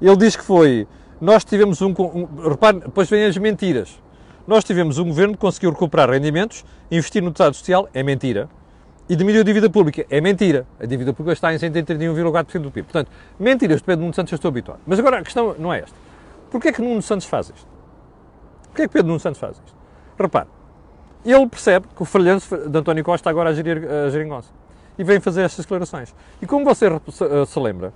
ele 0.00 0.16
diz 0.16 0.36
que 0.36 0.42
foi. 0.42 0.86
Nós 1.20 1.44
tivemos 1.44 1.82
um. 1.82 1.94
um 1.98 2.48
repare, 2.48 2.80
depois 2.80 3.08
vêm 3.08 3.26
as 3.26 3.36
mentiras. 3.36 4.00
Nós 4.46 4.64
tivemos 4.64 4.98
um 4.98 5.04
governo 5.04 5.34
que 5.34 5.40
conseguiu 5.40 5.70
recuperar 5.70 6.10
rendimentos, 6.10 6.64
investir 6.90 7.22
no 7.22 7.30
Estado 7.30 7.54
Social, 7.54 7.88
é 7.92 8.02
mentira. 8.02 8.48
E 9.08 9.16
diminuiu 9.16 9.42
a 9.42 9.44
dívida 9.44 9.68
pública, 9.68 10.06
é 10.08 10.20
mentira. 10.20 10.66
A 10.78 10.86
dívida 10.86 11.12
pública 11.12 11.32
está 11.32 11.52
em 11.52 11.58
131,4% 11.58 12.60
do 12.60 12.70
PIB. 12.70 12.84
Portanto, 12.84 13.10
mentiras 13.38 13.82
Pedro 13.82 14.02
Nuno 14.02 14.14
Santos 14.14 14.32
eu 14.32 14.36
estou 14.36 14.48
habituado. 14.48 14.80
Mas 14.86 14.98
agora 14.98 15.18
a 15.18 15.22
questão 15.22 15.54
não 15.58 15.72
é 15.72 15.80
esta. 15.80 15.96
Porquê 16.50 16.68
é 16.68 16.72
que 16.72 16.80
Nuno 16.80 17.02
Santos 17.02 17.26
faz 17.26 17.50
isto? 17.50 17.68
Porquê 18.68 18.82
é 18.82 18.86
que 18.86 18.92
Pedro 18.92 19.08
Nuno 19.08 19.20
Santos 19.20 19.40
faz 19.40 19.56
isto? 19.56 19.74
Repare, 20.18 20.48
ele 21.24 21.46
percebe 21.46 21.86
que 21.94 22.02
o 22.02 22.04
falhanço 22.04 22.56
de 22.56 22.78
António 22.78 23.04
Costa 23.04 23.20
está 23.20 23.30
agora 23.30 23.50
a 23.50 23.52
gerir 23.52 23.86
a 23.88 24.08
geringonça. 24.08 24.48
E 24.98 25.04
vem 25.04 25.20
fazer 25.20 25.42
estas 25.42 25.64
declarações. 25.64 26.14
E 26.40 26.46
como 26.46 26.64
você 26.64 26.86
se 27.46 27.60
lembra, 27.60 27.92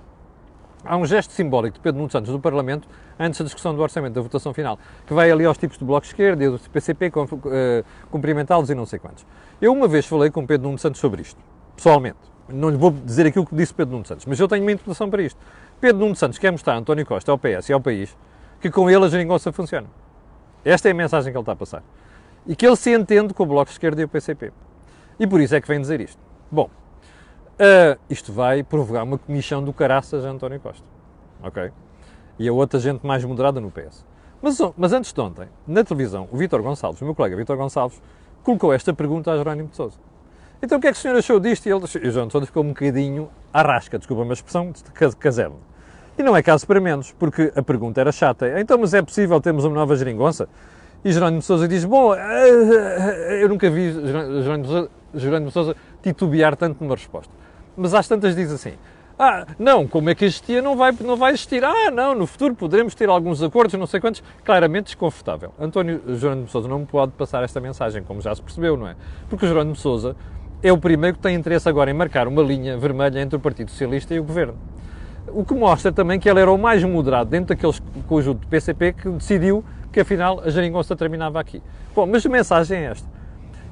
há 0.83 0.95
um 0.95 1.05
gesto 1.05 1.31
simbólico 1.33 1.75
de 1.75 1.81
Pedro 1.81 1.99
Nuno 1.99 2.11
Santos 2.11 2.31
no 2.31 2.39
Parlamento, 2.39 2.87
antes 3.19 3.39
da 3.39 3.45
discussão 3.45 3.75
do 3.75 3.81
orçamento, 3.81 4.13
da 4.13 4.21
votação 4.21 4.53
final, 4.53 4.79
que 5.05 5.13
vai 5.13 5.31
ali 5.31 5.45
aos 5.45 5.57
tipos 5.57 5.77
do 5.77 5.85
Bloco 5.85 6.05
Esquerdo 6.05 6.41
e 6.41 6.49
do 6.49 6.59
PCP, 6.59 7.11
eh, 7.51 7.83
cumprimentá-los 8.11 8.69
e 8.69 8.75
não 8.75 8.85
sei 8.85 8.99
quantos. 8.99 9.25
Eu 9.61 9.73
uma 9.73 9.87
vez 9.87 10.05
falei 10.05 10.29
com 10.29 10.45
Pedro 10.45 10.67
Nuno 10.67 10.77
Santos 10.77 11.01
sobre 11.01 11.21
isto, 11.21 11.39
pessoalmente. 11.75 12.19
Não 12.47 12.69
lhe 12.69 12.77
vou 12.77 12.91
dizer 12.91 13.25
aquilo 13.25 13.45
que 13.45 13.55
disse 13.55 13.73
Pedro 13.73 13.93
Nuno 13.93 14.05
Santos, 14.05 14.25
mas 14.27 14.39
eu 14.39 14.47
tenho 14.47 14.63
uma 14.63 14.71
interpretação 14.71 15.09
para 15.09 15.23
isto. 15.23 15.39
Pedro 15.81 15.99
Nuno 15.99 16.15
Santos 16.15 16.37
quer 16.37 16.51
mostrar 16.51 16.73
a 16.73 16.77
António 16.77 17.05
Costa, 17.05 17.31
ao 17.31 17.37
PS 17.39 17.69
e 17.69 17.73
ao 17.73 17.81
país, 17.81 18.15
que 18.61 18.69
com 18.69 18.89
ele 18.89 19.03
a 19.03 19.07
geringonça 19.07 19.51
funciona. 19.51 19.87
Esta 20.63 20.87
é 20.87 20.91
a 20.91 20.95
mensagem 20.95 21.31
que 21.31 21.37
ele 21.37 21.41
está 21.41 21.51
a 21.53 21.55
passar 21.55 21.83
e 22.47 22.55
que 22.55 22.65
ele 22.65 22.75
se 22.75 22.93
entende 22.93 23.33
com 23.33 23.43
o 23.43 23.45
Bloco 23.45 23.65
de 23.65 23.71
Esquerda 23.71 24.01
e 24.01 24.05
o 24.05 24.07
PCP. 24.07 24.51
E 25.19 25.25
por 25.25 25.39
isso 25.41 25.55
é 25.55 25.61
que 25.61 25.67
vem 25.67 25.79
dizer 25.79 26.01
isto. 26.01 26.19
Bom, 26.51 26.69
uh, 26.69 27.99
isto 28.09 28.31
vai 28.31 28.63
provocar 28.63 29.03
uma 29.03 29.17
comissão 29.17 29.63
do 29.63 29.73
caraças 29.73 30.25
a 30.25 30.29
António 30.29 30.59
Costa. 30.59 30.85
Ok? 31.41 31.71
E 32.37 32.47
a 32.47 32.53
outra 32.53 32.79
gente 32.79 33.05
mais 33.05 33.23
moderada 33.23 33.59
no 33.59 33.71
PS. 33.71 34.05
Mas, 34.41 34.57
mas 34.77 34.93
antes 34.93 35.11
de 35.13 35.21
ontem, 35.21 35.47
na 35.65 35.83
televisão, 35.83 36.27
o 36.31 36.37
Vítor 36.37 36.61
Gonçalves, 36.61 37.01
o 37.01 37.05
meu 37.05 37.15
colega 37.15 37.35
Vítor 37.35 37.57
Gonçalves, 37.57 38.01
colocou 38.43 38.73
esta 38.73 38.93
pergunta 38.93 39.31
a 39.31 39.37
Jerónimo 39.37 39.69
de 39.69 39.75
Sousa. 39.75 39.97
Então 40.61 40.77
o 40.77 40.81
que 40.81 40.87
é 40.87 40.91
que 40.91 40.97
o 40.97 41.01
senhor 41.01 41.17
achou 41.17 41.39
disto? 41.39 41.65
E 41.65 41.71
ele, 41.71 41.79
e 41.79 41.83
o 41.83 41.87
Jerónimo 41.87 42.27
de 42.27 42.31
Sousa 42.31 42.45
ficou 42.45 42.63
um 42.63 42.69
bocadinho 42.69 43.29
à 43.53 43.61
rasca, 43.61 43.97
desculpa 43.97 44.23
a 44.23 44.33
expressão, 44.33 44.71
de 44.71 45.15
caserno. 45.15 45.59
E 46.17 46.23
não 46.23 46.35
é 46.35 46.41
caso 46.41 46.65
para 46.65 46.79
menos, 46.79 47.11
porque 47.11 47.51
a 47.55 47.61
pergunta 47.61 47.99
era 47.99 48.11
chata. 48.11 48.59
Então, 48.59 48.77
mas 48.77 48.93
é 48.93 49.01
possível 49.01 49.39
termos 49.41 49.65
uma 49.65 49.75
nova 49.75 49.95
geringonça? 49.95 50.47
E 51.05 51.11
Jerónimo 51.11 51.43
Sousa 51.43 51.67
diz: 51.67 51.85
Bom, 51.85 52.15
eh, 52.15 52.19
eh, 52.19 53.43
eu 53.43 53.47
nunca 53.47 53.69
vi 53.69 53.93
Jerónimo 55.13 55.47
de 55.49 55.53
Sousa 55.53 55.75
titubear 56.01 56.55
tanto 56.55 56.83
numa 56.83 56.95
resposta. 56.95 57.31
Mas 57.77 57.93
às 57.93 58.07
tantas 58.07 58.35
diz 58.35 58.51
assim: 58.51 58.73
Ah, 59.19 59.45
não, 59.59 59.87
como 59.87 60.09
é 60.09 60.15
que 60.15 60.25
existia? 60.25 60.63
Não 60.63 60.75
vai, 60.75 60.91
não 60.99 61.15
vai 61.15 61.33
existir. 61.33 61.63
Ah, 61.63 61.91
não, 61.91 62.15
no 62.15 62.25
futuro 62.25 62.55
poderemos 62.55 62.95
ter 62.95 63.07
alguns 63.07 63.43
acordos, 63.43 63.75
não 63.75 63.85
sei 63.85 63.99
quantos. 63.99 64.23
Claramente 64.43 64.85
desconfortável. 64.85 65.53
António 65.59 66.01
Jerónimo 66.15 66.47
de 66.47 66.51
Sousa 66.51 66.67
não 66.67 66.83
pode 66.87 67.11
passar 67.11 67.43
esta 67.43 67.61
mensagem, 67.61 68.01
como 68.01 68.19
já 68.19 68.33
se 68.33 68.41
percebeu, 68.41 68.75
não 68.75 68.87
é? 68.87 68.95
Porque 69.29 69.45
o 69.45 69.47
Jerónimo 69.47 69.75
de 69.75 69.81
Sousa 69.81 70.15
é 70.63 70.73
o 70.73 70.77
primeiro 70.79 71.17
que 71.17 71.21
tem 71.21 71.35
interesse 71.35 71.69
agora 71.69 71.91
em 71.91 71.93
marcar 71.93 72.27
uma 72.27 72.41
linha 72.41 72.79
vermelha 72.79 73.19
entre 73.19 73.35
o 73.35 73.39
Partido 73.39 73.69
Socialista 73.69 74.11
e 74.15 74.19
o 74.19 74.23
Governo. 74.23 74.55
O 75.27 75.45
que 75.45 75.53
mostra 75.53 75.91
também 75.91 76.19
que 76.19 76.27
ele 76.27 76.39
era 76.39 76.51
o 76.51 76.57
mais 76.57 76.83
moderado 76.83 77.29
dentro 77.29 77.55
daquele 77.55 77.73
conjunto 78.07 78.39
de 78.39 78.47
PCP 78.47 78.93
que 78.93 79.09
decidiu 79.09 79.63
que 79.95 80.01
afinal 80.01 80.41
a 80.41 80.49
geringonça 80.49 80.93
terminava 80.93 81.39
aqui. 81.39 81.63
Bom, 81.95 82.05
mas 82.05 82.25
a 82.25 82.27
mensagem 82.27 82.79
é 82.79 82.91
esta. 82.91 83.07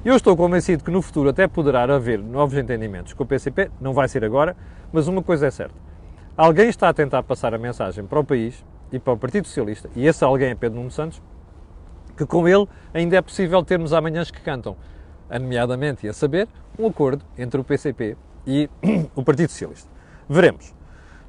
Eu 0.02 0.16
estou 0.16 0.34
convencido 0.34 0.82
que 0.82 0.90
no 0.90 1.02
futuro 1.02 1.28
até 1.28 1.46
poderá 1.46 1.82
haver 1.82 2.18
novos 2.18 2.56
entendimentos 2.56 3.12
com 3.12 3.24
o 3.24 3.26
PCP, 3.26 3.70
não 3.78 3.92
vai 3.92 4.08
ser 4.08 4.24
agora, 4.24 4.56
mas 4.90 5.06
uma 5.06 5.22
coisa 5.22 5.48
é 5.48 5.50
certa. 5.50 5.74
Alguém 6.34 6.70
está 6.70 6.88
a 6.88 6.94
tentar 6.94 7.22
passar 7.24 7.52
a 7.52 7.58
mensagem 7.58 8.06
para 8.06 8.18
o 8.18 8.24
país 8.24 8.64
e 8.90 8.98
para 8.98 9.12
o 9.12 9.18
Partido 9.18 9.46
Socialista, 9.46 9.90
e 9.94 10.06
esse 10.06 10.24
alguém 10.24 10.48
é 10.48 10.54
Pedro 10.54 10.78
Nuno 10.78 10.90
Santos, 10.90 11.20
que 12.16 12.24
com 12.24 12.48
ele 12.48 12.66
ainda 12.94 13.16
é 13.18 13.20
possível 13.20 13.62
termos 13.62 13.92
amanhãs 13.92 14.30
que 14.30 14.40
cantam, 14.40 14.78
nomeadamente, 15.30 16.06
e 16.06 16.08
a 16.08 16.14
saber, 16.14 16.48
um 16.78 16.86
acordo 16.86 17.22
entre 17.36 17.60
o 17.60 17.64
PCP 17.64 18.16
e 18.46 18.70
o 19.14 19.22
Partido 19.22 19.50
Socialista. 19.50 19.90
Veremos. 20.26 20.74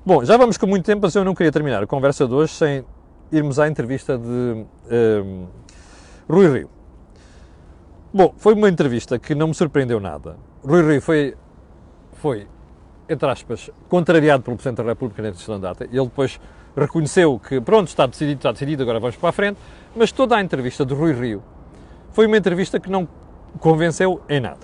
Bom, 0.06 0.24
já 0.24 0.38
vamos 0.38 0.58
com 0.58 0.68
muito 0.68 0.86
tempo, 0.86 1.02
mas 1.04 1.14
eu 1.16 1.26
não 1.26 1.36
queria 1.36 1.52
terminar 1.52 1.84
a 1.84 1.88
conversa 1.88 2.26
de 2.26 2.34
hoje 2.34 2.54
sem 2.54 2.86
irmos 3.32 3.60
à 3.60 3.68
entrevista 3.68 4.18
de 4.18 4.28
um, 4.28 4.66
ehm, 4.90 5.48
Rui 6.30 6.48
Rio. 6.48 6.70
Bom, 8.14 8.34
foi 8.38 8.54
uma 8.54 8.70
entrevista 8.70 9.20
que 9.20 9.36
não 9.36 9.48
me 9.48 9.54
surpreendeu 9.54 10.00
nada. 10.00 10.38
Rui 10.64 10.82
Rio 10.82 11.02
foi, 11.02 11.36
foi 12.14 12.48
entre 13.08 13.30
aspas, 13.30 13.70
contrariado 13.88 14.44
pelo 14.44 14.56
Presidente 14.56 14.78
da 14.78 14.90
República 14.90 15.22
nesta 15.22 15.60
data. 15.60 15.84
Ele 15.86 16.06
depois 16.06 16.40
reconheceu 16.76 17.40
que, 17.40 17.62
pronto, 17.62 17.88
está 17.88 18.06
decidido, 18.06 18.38
está 18.38 18.52
decidido, 18.52 18.84
agora 18.84 19.00
vamos 19.00 19.16
para 19.16 19.30
a 19.30 19.32
frente. 19.32 19.60
Mas 19.96 20.12
toda 20.12 20.36
a 20.36 20.42
entrevista 20.42 20.86
de 20.86 20.94
Rui 20.94 21.14
Rio 21.14 21.44
foi 22.12 22.26
uma 22.28 22.38
entrevista 22.38 22.80
que 22.80 22.90
não 22.90 23.08
convenceu 23.60 24.22
em 24.28 24.40
nada. 24.40 24.60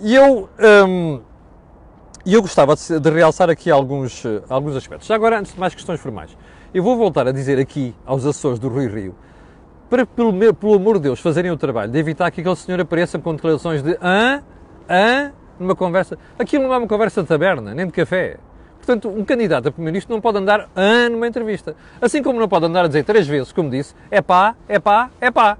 E 0.00 0.14
eu, 0.14 0.48
um, 0.86 1.20
eu 2.26 2.42
gostava 2.42 2.74
de, 2.74 3.00
de 3.00 3.10
realçar 3.10 3.50
aqui 3.50 3.70
alguns, 3.70 4.24
alguns 4.48 4.76
aspectos. 4.76 5.06
Já 5.06 5.14
agora, 5.14 5.38
antes 5.38 5.52
de 5.52 5.60
mais 5.60 5.74
questões 5.74 6.00
formais. 6.00 6.36
Eu 6.72 6.84
vou 6.84 6.96
voltar 6.96 7.26
a 7.26 7.32
dizer 7.32 7.58
aqui 7.58 7.92
aos 8.06 8.24
Açores 8.24 8.60
do 8.60 8.68
Rui 8.68 8.86
Rio, 8.86 9.12
para, 9.88 10.06
pelo, 10.06 10.54
pelo 10.54 10.74
amor 10.74 10.98
de 10.98 11.02
Deus, 11.02 11.18
fazerem 11.18 11.50
o 11.50 11.56
trabalho 11.56 11.90
de 11.90 11.98
evitar 11.98 12.30
que 12.30 12.40
aquele 12.40 12.54
senhor 12.54 12.80
apareça 12.80 13.18
com 13.18 13.34
declarações 13.34 13.82
de 13.82 13.98
hã, 14.00 14.40
hã, 14.88 15.32
numa 15.58 15.74
conversa. 15.74 16.16
Aquilo 16.38 16.62
não 16.62 16.72
é 16.72 16.78
uma 16.78 16.86
conversa 16.86 17.22
de 17.22 17.28
taberna, 17.28 17.74
nem 17.74 17.86
de 17.86 17.92
café. 17.92 18.36
Portanto, 18.76 19.08
um 19.08 19.24
candidato 19.24 19.66
a 19.66 19.72
primeiro-ministro 19.72 20.14
não 20.14 20.20
pode 20.20 20.38
andar 20.38 20.70
hã 20.76 21.08
numa 21.08 21.26
entrevista. 21.26 21.74
Assim 22.00 22.22
como 22.22 22.38
não 22.38 22.48
pode 22.48 22.66
andar 22.66 22.84
a 22.84 22.86
dizer 22.86 23.04
três 23.04 23.26
vezes, 23.26 23.50
como 23.50 23.68
disse, 23.68 23.92
é 24.08 24.22
pá, 24.22 24.54
é 24.68 24.78
pá, 24.78 25.10
é 25.20 25.28
pá. 25.28 25.58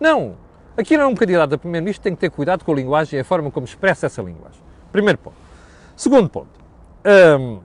Não. 0.00 0.34
Aquilo 0.78 1.02
é 1.02 1.06
um 1.06 1.14
candidato 1.14 1.56
a 1.56 1.58
primeiro-ministro 1.58 2.02
tem 2.02 2.14
que 2.14 2.20
ter 2.22 2.30
cuidado 2.30 2.64
com 2.64 2.72
a 2.72 2.74
linguagem 2.74 3.18
e 3.18 3.20
a 3.20 3.24
forma 3.24 3.50
como 3.50 3.66
expressa 3.66 4.06
essa 4.06 4.22
linguagem. 4.22 4.62
Primeiro 4.90 5.18
ponto. 5.18 5.36
Segundo 5.94 6.30
ponto. 6.30 6.48
Um, 7.38 7.60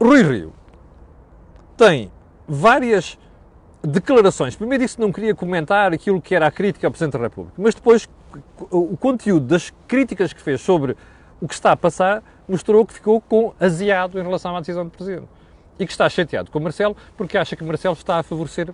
Rui 0.00 0.22
Rio 0.22 0.63
tem 1.76 2.10
várias 2.46 3.18
declarações. 3.82 4.56
Primeiro 4.56 4.82
disse 4.82 4.96
que 4.96 5.02
não 5.02 5.12
queria 5.12 5.34
comentar 5.34 5.92
aquilo 5.92 6.20
que 6.20 6.34
era 6.34 6.46
a 6.46 6.50
crítica 6.50 6.86
ao 6.86 6.90
Presidente 6.90 7.12
da 7.12 7.18
República, 7.20 7.54
mas 7.58 7.74
depois 7.74 8.08
o 8.70 8.96
conteúdo 8.96 9.46
das 9.46 9.72
críticas 9.86 10.32
que 10.32 10.40
fez 10.40 10.60
sobre 10.60 10.96
o 11.40 11.46
que 11.46 11.54
está 11.54 11.72
a 11.72 11.76
passar 11.76 12.22
mostrou 12.48 12.84
que 12.86 12.94
ficou 12.94 13.20
com 13.20 13.52
aziado 13.60 14.18
em 14.18 14.22
relação 14.22 14.56
à 14.56 14.60
decisão 14.60 14.84
do 14.84 14.90
Presidente. 14.90 15.28
E 15.78 15.84
que 15.84 15.90
está 15.90 16.08
chateado 16.08 16.50
com 16.50 16.60
Marcelo 16.60 16.96
porque 17.16 17.36
acha 17.36 17.56
que 17.56 17.64
Marcelo 17.64 17.94
está 17.94 18.18
a 18.18 18.22
favorecer 18.22 18.72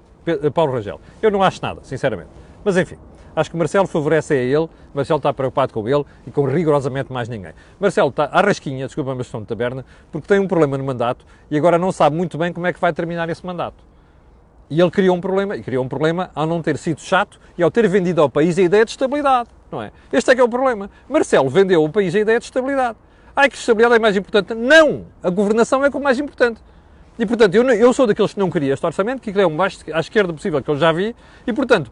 Paulo 0.53 0.73
Rangel. 0.73 1.01
Eu 1.23 1.31
não 1.31 1.43
acho 1.43 1.61
nada, 1.63 1.81
sinceramente. 1.83 2.29
Mas 2.63 2.77
enfim, 2.77 2.97
Acho 3.35 3.51
que 3.51 3.57
Marcelo 3.57 3.87
favorece 3.87 4.35
a 4.35 4.37
ele, 4.37 4.69
Marcelo 4.93 5.19
está 5.19 5.33
preocupado 5.33 5.73
com 5.73 5.89
ele 5.89 6.05
e 6.27 6.31
com 6.31 6.45
rigorosamente 6.45 7.13
mais 7.13 7.29
ninguém. 7.29 7.53
Marcelo 7.79 8.11
está 8.11 8.25
à 8.25 8.41
rasquinha, 8.41 8.87
desculpa 8.87 9.13
a 9.13 9.17
questão 9.17 9.41
de 9.41 9.47
taberna, 9.47 9.85
porque 10.11 10.27
tem 10.27 10.39
um 10.41 10.49
problema 10.49 10.77
no 10.77 10.85
mandato 10.85 11.25
e 11.51 11.57
agora 11.57 11.79
não 11.79 11.93
sabe 11.93 12.17
muito 12.17 12.37
bem 12.37 12.53
como 12.53 12.67
é 12.67 12.73
que 12.73 12.81
vai 12.81 12.93
terminar 12.93 13.29
esse 13.29 13.45
mandato. 13.45 13.85
E 14.69 14.81
ele 14.81 14.91
criou 14.91 15.17
um 15.17 15.21
problema, 15.21 15.57
e 15.57 15.63
criou 15.63 15.85
um 15.85 15.89
problema 15.89 16.31
ao 16.35 16.47
não 16.47 16.63
ter 16.63 16.79
sido 16.79 17.01
chato 17.01 17.41
e 17.59 17.63
ao 17.63 17.71
ter 17.71 17.89
vendido 17.89 18.23
ao 18.23 18.31
país 18.31 18.57
a 18.57 18.63
ideia 18.63 18.85
de 18.85 18.93
estabilidade, 18.93 19.49
não 19.71 19.83
é? 19.83 19.91
Este 20.13 20.31
é 20.31 20.35
que 20.35 20.41
é 20.41 20.45
o 20.45 20.49
problema. 20.49 20.89
Marcelo 21.09 21.49
vendeu 21.49 21.83
ao 21.83 21.89
país 21.89 22.15
a 22.15 22.21
ideia 22.21 22.39
de 22.39 22.45
estabilidade. 22.45 22.97
Ai, 23.35 23.49
que 23.49 23.57
estabilidade 23.57 23.97
é 23.97 23.99
mais 23.99 24.17
importante. 24.17 24.55
Não! 24.55 25.07
A 25.23 25.31
governação 25.31 25.85
é 25.85 25.89
o 25.89 26.01
mais 26.01 26.19
importante. 26.19 26.61
E, 27.19 27.27
portanto, 27.27 27.55
eu, 27.55 27.69
eu 27.69 27.93
sou 27.93 28.07
daqueles 28.07 28.33
que 28.33 28.39
não 28.39 28.49
queria 28.49 28.73
este 28.73 28.87
orçamento, 28.87 29.21
que 29.21 29.39
é 29.39 29.47
o 29.47 29.51
mais 29.51 29.85
à 29.93 30.01
esquerda 30.01 30.33
possível 30.33 30.63
que 30.63 30.71
eu 30.71 30.77
já 30.77 30.91
vi, 30.91 31.15
e, 31.47 31.53
portanto, 31.53 31.91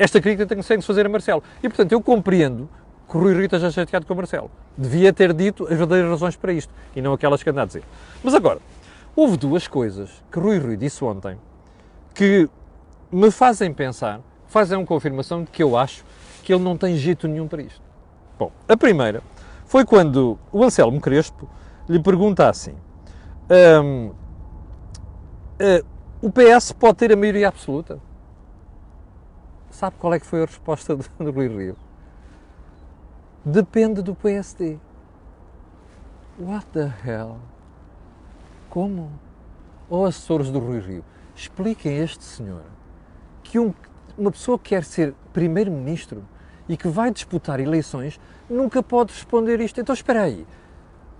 esta 0.00 0.18
crítica 0.18 0.46
tem 0.46 0.62
que 0.62 0.82
fazer 0.82 1.04
a 1.04 1.08
Marcelo. 1.10 1.42
E, 1.62 1.68
portanto, 1.68 1.92
eu 1.92 2.00
compreendo 2.00 2.70
que 3.06 3.16
o 3.18 3.20
Rui 3.20 3.34
Rio 3.34 3.44
esteja 3.44 3.70
chateado 3.70 4.06
com 4.06 4.14
o 4.14 4.16
Marcelo. 4.16 4.50
Devia 4.76 5.12
ter 5.12 5.34
dito 5.34 5.64
as 5.64 5.76
verdadeiras 5.76 6.10
razões 6.10 6.36
para 6.36 6.54
isto, 6.54 6.72
e 6.96 7.02
não 7.02 7.12
aquelas 7.12 7.42
que 7.42 7.50
anda 7.50 7.62
a 7.62 7.66
dizer. 7.66 7.82
Mas 8.24 8.32
agora, 8.32 8.60
houve 9.14 9.36
duas 9.36 9.68
coisas 9.68 10.10
que 10.32 10.40
Rui 10.40 10.58
Rio 10.58 10.74
disse 10.74 11.04
ontem 11.04 11.36
que 12.14 12.48
me 13.12 13.30
fazem 13.30 13.74
pensar, 13.74 14.20
fazem 14.46 14.78
uma 14.78 14.86
confirmação 14.86 15.44
de 15.44 15.50
que 15.50 15.62
eu 15.62 15.76
acho 15.76 16.02
que 16.42 16.54
ele 16.54 16.64
não 16.64 16.78
tem 16.78 16.96
jeito 16.96 17.28
nenhum 17.28 17.46
para 17.46 17.60
isto. 17.60 17.82
Bom, 18.38 18.50
a 18.66 18.76
primeira 18.78 19.22
foi 19.66 19.84
quando 19.84 20.38
o 20.50 20.64
Anselmo 20.64 20.98
Crespo 20.98 21.46
lhe 21.86 22.00
pergunta 22.00 22.48
assim: 22.48 22.74
um, 23.50 24.06
uh, 24.06 24.14
eh, 25.58 25.84
o 26.22 26.30
PS 26.30 26.72
pode 26.72 26.96
ter 26.96 27.12
a 27.12 27.16
maioria 27.16 27.48
absoluta? 27.48 28.00
Sabe 29.70 29.96
qual 29.98 30.12
é 30.12 30.20
que 30.20 30.26
foi 30.26 30.42
a 30.42 30.46
resposta 30.46 30.96
do, 30.96 31.04
do 31.18 31.30
Rui 31.30 31.48
Rio? 31.48 31.76
Depende 33.44 34.02
do 34.02 34.14
PSD. 34.14 34.78
What 36.38 36.66
the 36.72 36.92
hell? 37.04 37.38
Como? 38.68 39.10
Ou 39.88 40.06
assessores 40.06 40.50
do 40.50 40.58
Rui 40.58 40.80
Rio, 40.80 41.04
expliquem 41.34 41.98
a 41.98 42.04
este 42.04 42.24
senhor 42.24 42.62
que 43.42 43.58
um, 43.58 43.72
uma 44.16 44.30
pessoa 44.30 44.58
que 44.58 44.70
quer 44.70 44.84
ser 44.84 45.14
primeiro-ministro 45.32 46.24
e 46.68 46.76
que 46.76 46.88
vai 46.88 47.10
disputar 47.10 47.58
eleições 47.60 48.20
nunca 48.48 48.82
pode 48.82 49.12
responder 49.12 49.60
isto. 49.60 49.80
Então 49.80 49.94
espera 49.94 50.22
aí. 50.22 50.46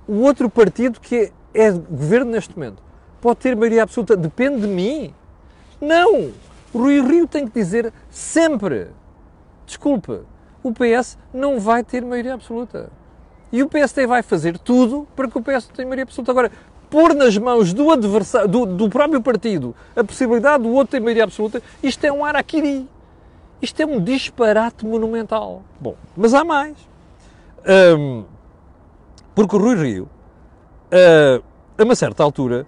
O 0.07 0.21
outro 0.21 0.49
partido 0.49 1.01
que 1.01 1.33
é, 1.55 1.67
é 1.67 1.73
governo 1.73 2.33
neste 2.33 2.57
momento 2.57 2.83
pode 3.21 3.41
ter 3.41 3.57
maioria 3.57 3.83
absoluta, 3.83 4.17
depende 4.17 4.63
de 4.63 4.67
mim? 4.67 5.15
Não! 5.81 6.33
Rui 6.75 7.01
Rio 7.01 7.27
tem 7.27 7.47
que 7.47 7.53
dizer 7.53 7.93
sempre: 8.11 8.89
desculpe, 9.67 10.21
o 10.63 10.73
PS 10.73 11.19
não 11.33 11.59
vai 11.59 11.83
ter 11.83 12.05
maioria 12.05 12.35
absoluta. 12.35 12.91
E 13.53 13.63
o 13.63 13.69
PSD 13.69 14.07
vai 14.07 14.23
fazer 14.23 14.57
tudo 14.59 15.09
para 15.17 15.29
que 15.29 15.37
o 15.37 15.43
PS 15.43 15.67
tenha 15.75 15.87
maioria 15.87 16.05
absoluta. 16.05 16.31
Agora, 16.31 16.53
pôr 16.89 17.15
nas 17.15 17.37
mãos 17.37 17.73
do 17.73 17.91
adversário, 17.91 18.49
do, 18.49 18.65
do 18.65 18.89
próprio 18.89 19.21
partido, 19.21 19.75
a 19.97 20.05
possibilidade 20.05 20.63
do 20.63 20.71
outro 20.71 20.93
ter 20.93 21.01
maioria 21.01 21.25
absoluta, 21.25 21.63
isto 21.83 22.05
é 22.05 22.13
um 22.13 22.25
araquiri. 22.25 22.89
Isto 23.61 23.83
é 23.83 23.87
um 23.87 24.03
disparate 24.03 24.87
monumental. 24.87 25.63
Bom, 25.81 25.95
mas 26.17 26.33
há 26.33 26.45
mais. 26.45 26.77
Um, 27.99 28.25
porque 29.35 29.55
o 29.55 29.59
Rui 29.59 29.77
Rio, 29.77 30.05
uh, 30.05 31.43
a 31.77 31.83
uma 31.83 31.95
certa 31.95 32.23
altura, 32.23 32.67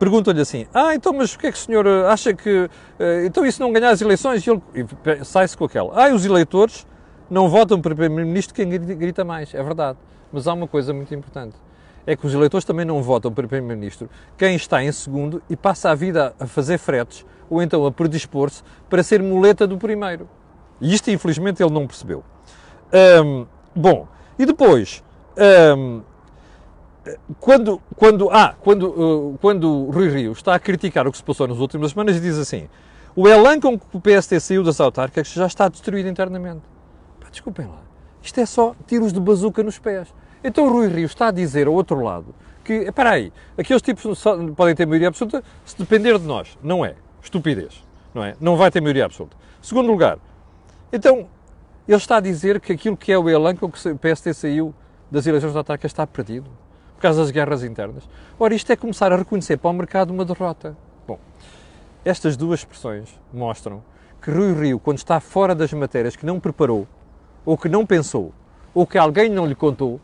pergunta-lhe 0.00 0.40
assim: 0.40 0.66
Ah, 0.74 0.94
então, 0.94 1.12
mas 1.12 1.34
o 1.34 1.38
que 1.38 1.46
é 1.46 1.52
que 1.52 1.58
o 1.58 1.60
senhor 1.60 1.86
acha 1.86 2.32
que. 2.34 2.50
Uh, 2.50 3.26
então, 3.26 3.44
isso 3.46 3.62
não 3.62 3.72
ganhar 3.72 3.90
as 3.90 4.00
eleições? 4.00 4.44
E 4.44 4.50
ele 4.50 5.24
sai-se 5.24 5.56
com 5.56 5.66
aquela: 5.66 5.92
Ah, 5.94 6.12
os 6.12 6.24
eleitores 6.24 6.86
não 7.30 7.48
votam 7.48 7.80
para 7.80 7.94
Primeiro-Ministro 7.94 8.54
quem 8.54 8.68
grita 8.68 9.22
mais. 9.22 9.54
É 9.54 9.62
verdade. 9.62 9.98
Mas 10.32 10.48
há 10.48 10.54
uma 10.54 10.66
coisa 10.66 10.92
muito 10.94 11.14
importante: 11.14 11.54
é 12.06 12.16
que 12.16 12.26
os 12.26 12.32
eleitores 12.34 12.64
também 12.64 12.84
não 12.84 13.02
votam 13.02 13.30
para 13.30 13.46
Primeiro-Ministro 13.46 14.08
quem 14.36 14.56
está 14.56 14.82
em 14.82 14.90
segundo 14.90 15.42
e 15.48 15.54
passa 15.54 15.90
a 15.90 15.94
vida 15.94 16.34
a 16.40 16.46
fazer 16.46 16.78
fretes 16.78 17.24
ou 17.48 17.62
então 17.62 17.84
a 17.84 17.92
predispor-se 17.92 18.62
para 18.88 19.02
ser 19.02 19.22
muleta 19.22 19.66
do 19.66 19.76
primeiro. 19.76 20.28
E 20.80 20.94
isto, 20.94 21.10
infelizmente, 21.10 21.62
ele 21.62 21.72
não 21.72 21.86
percebeu. 21.86 22.24
Bom, 23.74 24.06
e 24.38 24.46
depois, 24.46 25.02
quando, 27.38 27.80
quando, 27.96 28.30
ah, 28.30 28.54
quando, 28.60 28.88
uh, 28.88 29.38
quando 29.40 29.90
Rui 29.90 30.08
Rio 30.08 30.32
está 30.32 30.54
a 30.54 30.58
criticar 30.58 31.06
o 31.06 31.12
que 31.12 31.18
se 31.18 31.24
passou 31.24 31.48
nas 31.48 31.58
últimas 31.58 31.92
semanas 31.92 32.16
e 32.16 32.20
diz 32.20 32.36
assim, 32.38 32.68
o 33.16 33.26
elan 33.26 33.58
com 33.58 33.78
que 33.78 33.96
o 33.96 34.00
PST 34.00 34.38
saiu 34.40 34.62
das 34.62 34.80
autárquicas 34.80 35.28
já 35.32 35.46
está 35.46 35.68
destruído 35.68 36.08
internamente. 36.08 36.62
Pá, 37.18 37.28
desculpem 37.30 37.66
lá, 37.66 37.82
isto 38.22 38.38
é 38.38 38.46
só 38.46 38.74
tiros 38.86 39.12
de 39.12 39.20
bazuca 39.20 39.62
nos 39.62 39.78
pés. 39.78 40.12
Então 40.44 40.66
o 40.66 40.70
Rui 40.70 40.88
Rio 40.88 41.06
está 41.06 41.28
a 41.28 41.30
dizer 41.30 41.66
ao 41.66 41.74
outro 41.74 42.00
lado 42.02 42.34
que, 42.64 42.74
espera 42.74 43.10
aí, 43.10 43.32
aqueles 43.56 43.82
tipos 43.82 44.22
podem 44.54 44.74
ter 44.74 44.86
maioria 44.86 45.08
absoluta 45.08 45.42
se 45.64 45.78
depender 45.78 46.18
de 46.18 46.26
nós. 46.26 46.58
Não 46.62 46.84
é 46.84 46.94
estupidez, 47.22 47.82
não 48.14 48.22
é? 48.22 48.36
Não 48.40 48.56
vai 48.56 48.70
ter 48.70 48.80
maioria 48.80 49.06
absoluta. 49.06 49.36
Segundo 49.62 49.90
lugar, 49.90 50.18
então, 50.92 51.28
ele 51.86 51.96
está 51.96 52.16
a 52.16 52.20
dizer 52.20 52.60
que 52.60 52.72
aquilo 52.72 52.96
que 52.96 53.12
é 53.12 53.18
o 53.18 53.28
elenco, 53.28 53.70
que 53.70 53.88
o 53.88 53.98
PST 53.98 54.34
saiu 54.34 54.74
das 55.10 55.26
eleições 55.26 55.54
autárquicas 55.54 55.90
está 55.90 56.06
perdido, 56.06 56.50
por 57.00 57.04
causa 57.04 57.22
das 57.22 57.30
guerras 57.30 57.64
internas. 57.64 58.06
Ora, 58.38 58.54
isto 58.54 58.70
é 58.70 58.76
começar 58.76 59.10
a 59.10 59.16
reconhecer 59.16 59.56
para 59.56 59.70
o 59.70 59.72
mercado 59.72 60.10
uma 60.10 60.22
derrota. 60.22 60.76
Bom, 61.08 61.18
estas 62.04 62.36
duas 62.36 62.60
expressões 62.60 63.08
mostram 63.32 63.82
que 64.20 64.30
Rui 64.30 64.52
Rio, 64.52 64.78
quando 64.78 64.98
está 64.98 65.18
fora 65.18 65.54
das 65.54 65.72
matérias 65.72 66.14
que 66.14 66.26
não 66.26 66.38
preparou, 66.38 66.86
ou 67.42 67.56
que 67.56 67.70
não 67.70 67.86
pensou, 67.86 68.34
ou 68.74 68.86
que 68.86 68.98
alguém 68.98 69.30
não 69.30 69.46
lhe 69.46 69.54
contou, 69.54 69.98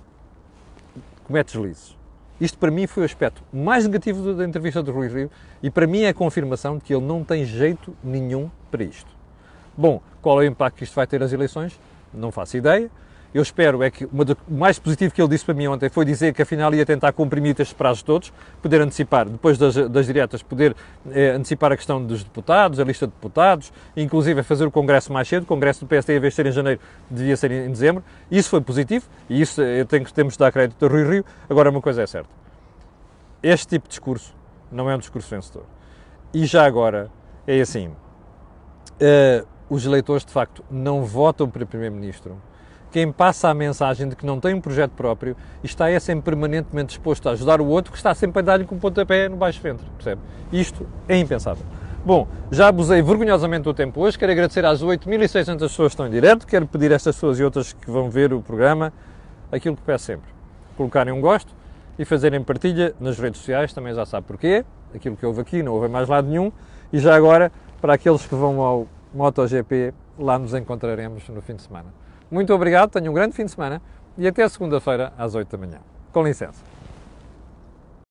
comete 1.25 1.53
deslizes. 1.53 1.95
Isto 2.41 2.57
para 2.57 2.71
mim 2.71 2.87
foi 2.87 3.03
o 3.03 3.07
aspecto 3.07 3.43
mais 3.53 3.85
negativo 3.85 4.33
da 4.33 4.47
entrevista 4.47 4.83
do 4.83 4.91
Rui 4.91 5.09
Rio 5.09 5.31
e 5.63 5.69
para 5.69 5.87
mim 5.87 6.01
é 6.01 6.09
a 6.09 6.15
confirmação 6.15 6.79
de 6.79 6.85
que 6.85 6.95
ele 6.95 7.05
não 7.05 7.23
tem 7.23 7.45
jeito 7.45 7.95
nenhum 8.03 8.51
para 8.71 8.83
isto. 8.83 9.11
Bom, 9.77 10.01
qual 10.23 10.41
é 10.41 10.47
o 10.47 10.49
impacto 10.49 10.79
que 10.79 10.85
isto 10.85 10.95
vai 10.95 11.07
ter 11.07 11.21
nas 11.21 11.31
eleições? 11.31 11.79
Não 12.13 12.33
faço 12.33 12.57
ideia. 12.57 12.91
Eu 13.37 13.43
espero 13.43 13.83
é 13.83 13.91
que 13.91 14.07
o 14.07 14.11
mais 14.49 14.79
positivo 14.79 15.13
que 15.13 15.21
ele 15.21 15.29
disse 15.29 15.45
para 15.45 15.53
mim 15.53 15.67
ontem 15.67 15.91
foi 15.91 16.07
dizer 16.07 16.33
que 16.33 16.41
afinal 16.41 16.75
ia 16.75 16.87
tentar 16.87 17.13
comprimir 17.13 17.51
estes 17.51 17.75
prazos 17.75 18.03
todos, 18.03 18.33
poder 18.63 18.81
antecipar, 18.81 19.29
depois 19.29 19.59
das, 19.59 19.75
das 19.75 20.07
diretas, 20.07 20.43
poder 20.43 20.75
eh, 21.11 21.33
antecipar 21.33 21.71
a 21.71 21.77
questão 21.77 22.03
dos 22.03 22.25
deputados, 22.25 22.81
a 22.81 22.85
lista 22.85 23.07
de 23.07 23.13
deputados, 23.13 23.71
inclusive 23.95 24.43
fazer 24.43 24.65
o 24.65 24.71
Congresso 24.71 25.13
mais 25.13 25.29
cedo. 25.29 25.43
O 25.43 25.47
Congresso 25.47 25.81
do 25.81 25.87
PSD, 25.87 26.17
em 26.17 26.21
vez 26.21 26.33
de 26.33 26.37
ser 26.37 26.47
em 26.47 26.51
janeiro, 26.51 26.81
devia 27.11 27.37
ser 27.37 27.51
em 27.51 27.71
dezembro. 27.71 28.03
Isso 28.31 28.49
foi 28.49 28.63
positivo 28.63 29.05
e 29.29 29.39
isso 29.39 29.61
eu 29.61 29.85
tenho, 29.85 30.11
temos 30.11 30.33
de 30.33 30.39
dar 30.39 30.51
crédito 30.51 30.87
a 30.87 30.89
Rui 30.89 31.05
Rio. 31.07 31.25
Agora, 31.47 31.69
uma 31.69 31.83
coisa 31.83 32.01
é 32.01 32.07
certa: 32.07 32.31
este 33.43 33.67
tipo 33.67 33.87
de 33.87 33.91
discurso 33.91 34.35
não 34.73 34.89
é 34.89 34.97
um 34.97 34.99
discurso 34.99 35.29
vencedor. 35.29 35.65
E 36.33 36.47
já 36.47 36.65
agora 36.65 37.11
é 37.47 37.61
assim: 37.61 37.89
uh, 37.89 39.47
os 39.69 39.85
eleitores 39.85 40.25
de 40.25 40.33
facto 40.33 40.65
não 40.71 41.05
votam 41.05 41.51
para 41.51 41.67
Primeiro-Ministro 41.67 42.41
quem 42.97 43.13
passa 43.13 43.51
a 43.51 43.53
mensagem 43.53 44.09
de 44.09 44.17
que 44.17 44.25
não 44.25 44.41
tem 44.41 44.55
um 44.55 44.61
projeto 44.63 44.93
próprio 44.93 45.37
e 45.63 45.67
está 45.67 45.91
é 45.91 46.01
sempre 46.01 46.25
permanentemente 46.31 46.97
disposto 46.97 47.29
a 47.29 47.33
ajudar 47.33 47.61
o 47.61 47.67
outro 47.67 47.93
que 47.93 47.99
está 47.99 48.15
sempre 48.15 48.39
a 48.39 48.43
dar-lhe 48.43 48.65
com 48.65 48.75
o 48.75 48.79
pontapé 48.79 49.29
no 49.29 49.37
baixo 49.37 49.61
ventre, 49.61 49.85
percebe? 49.99 50.23
Isto 50.51 50.89
é 51.07 51.19
impensável. 51.19 51.63
Bom, 52.07 52.27
já 52.51 52.69
abusei 52.69 53.03
vergonhosamente 53.03 53.65
do 53.65 53.75
tempo 53.75 54.01
hoje, 54.01 54.19
quero 54.19 54.33
agradecer 54.33 54.65
às 54.65 54.83
8.600 54.83 55.59
pessoas 55.59 55.77
que 55.77 55.85
estão 55.89 56.07
em 56.07 56.11
direto, 56.11 56.47
quero 56.47 56.67
pedir 56.67 56.91
a 56.91 56.95
estas 56.95 57.17
pessoas 57.17 57.39
e 57.39 57.45
outras 57.45 57.75
que 57.75 57.91
vão 57.91 58.09
ver 58.09 58.33
o 58.33 58.41
programa 58.41 58.91
aquilo 59.53 59.77
que 59.77 59.83
peço 59.83 60.07
sempre, 60.07 60.31
colocarem 60.75 61.13
um 61.13 61.21
gosto 61.21 61.53
e 61.99 62.05
fazerem 62.07 62.43
partilha 62.43 62.95
nas 62.99 63.19
redes 63.19 63.41
sociais, 63.41 63.75
também 63.75 63.93
já 63.93 64.07
sabe 64.07 64.27
porquê, 64.27 64.65
aquilo 64.95 65.19
que 65.19 65.27
houve 65.27 65.43
aqui 65.43 65.63
não 65.63 65.75
houve 65.75 65.87
mais 65.87 66.09
lado 66.09 66.29
nenhum, 66.29 66.51
e 66.91 66.99
já 66.99 67.15
agora, 67.15 67.53
para 67.79 67.93
aqueles 67.93 68.25
que 68.25 68.35
vão 68.35 68.63
ao 68.63 68.87
MotoGP, 69.13 69.93
lá 70.19 70.39
nos 70.39 70.55
encontraremos 70.55 71.29
no 71.29 71.43
fim 71.43 71.57
de 71.57 71.61
semana. 71.61 72.06
Muito 72.31 72.53
obrigado, 72.53 72.91
tenham 72.91 73.13
um 73.13 73.15
grande 73.15 73.35
fim 73.35 73.45
de 73.45 73.53
semana 73.53 73.81
e 74.19 74.27
até 74.27 74.49
segunda-feira 74.49 75.13
às 75.17 75.35
8 75.35 75.57
da 75.57 75.59
manhã. 75.67 75.79
Com 76.13 76.25
licença. 76.25 76.76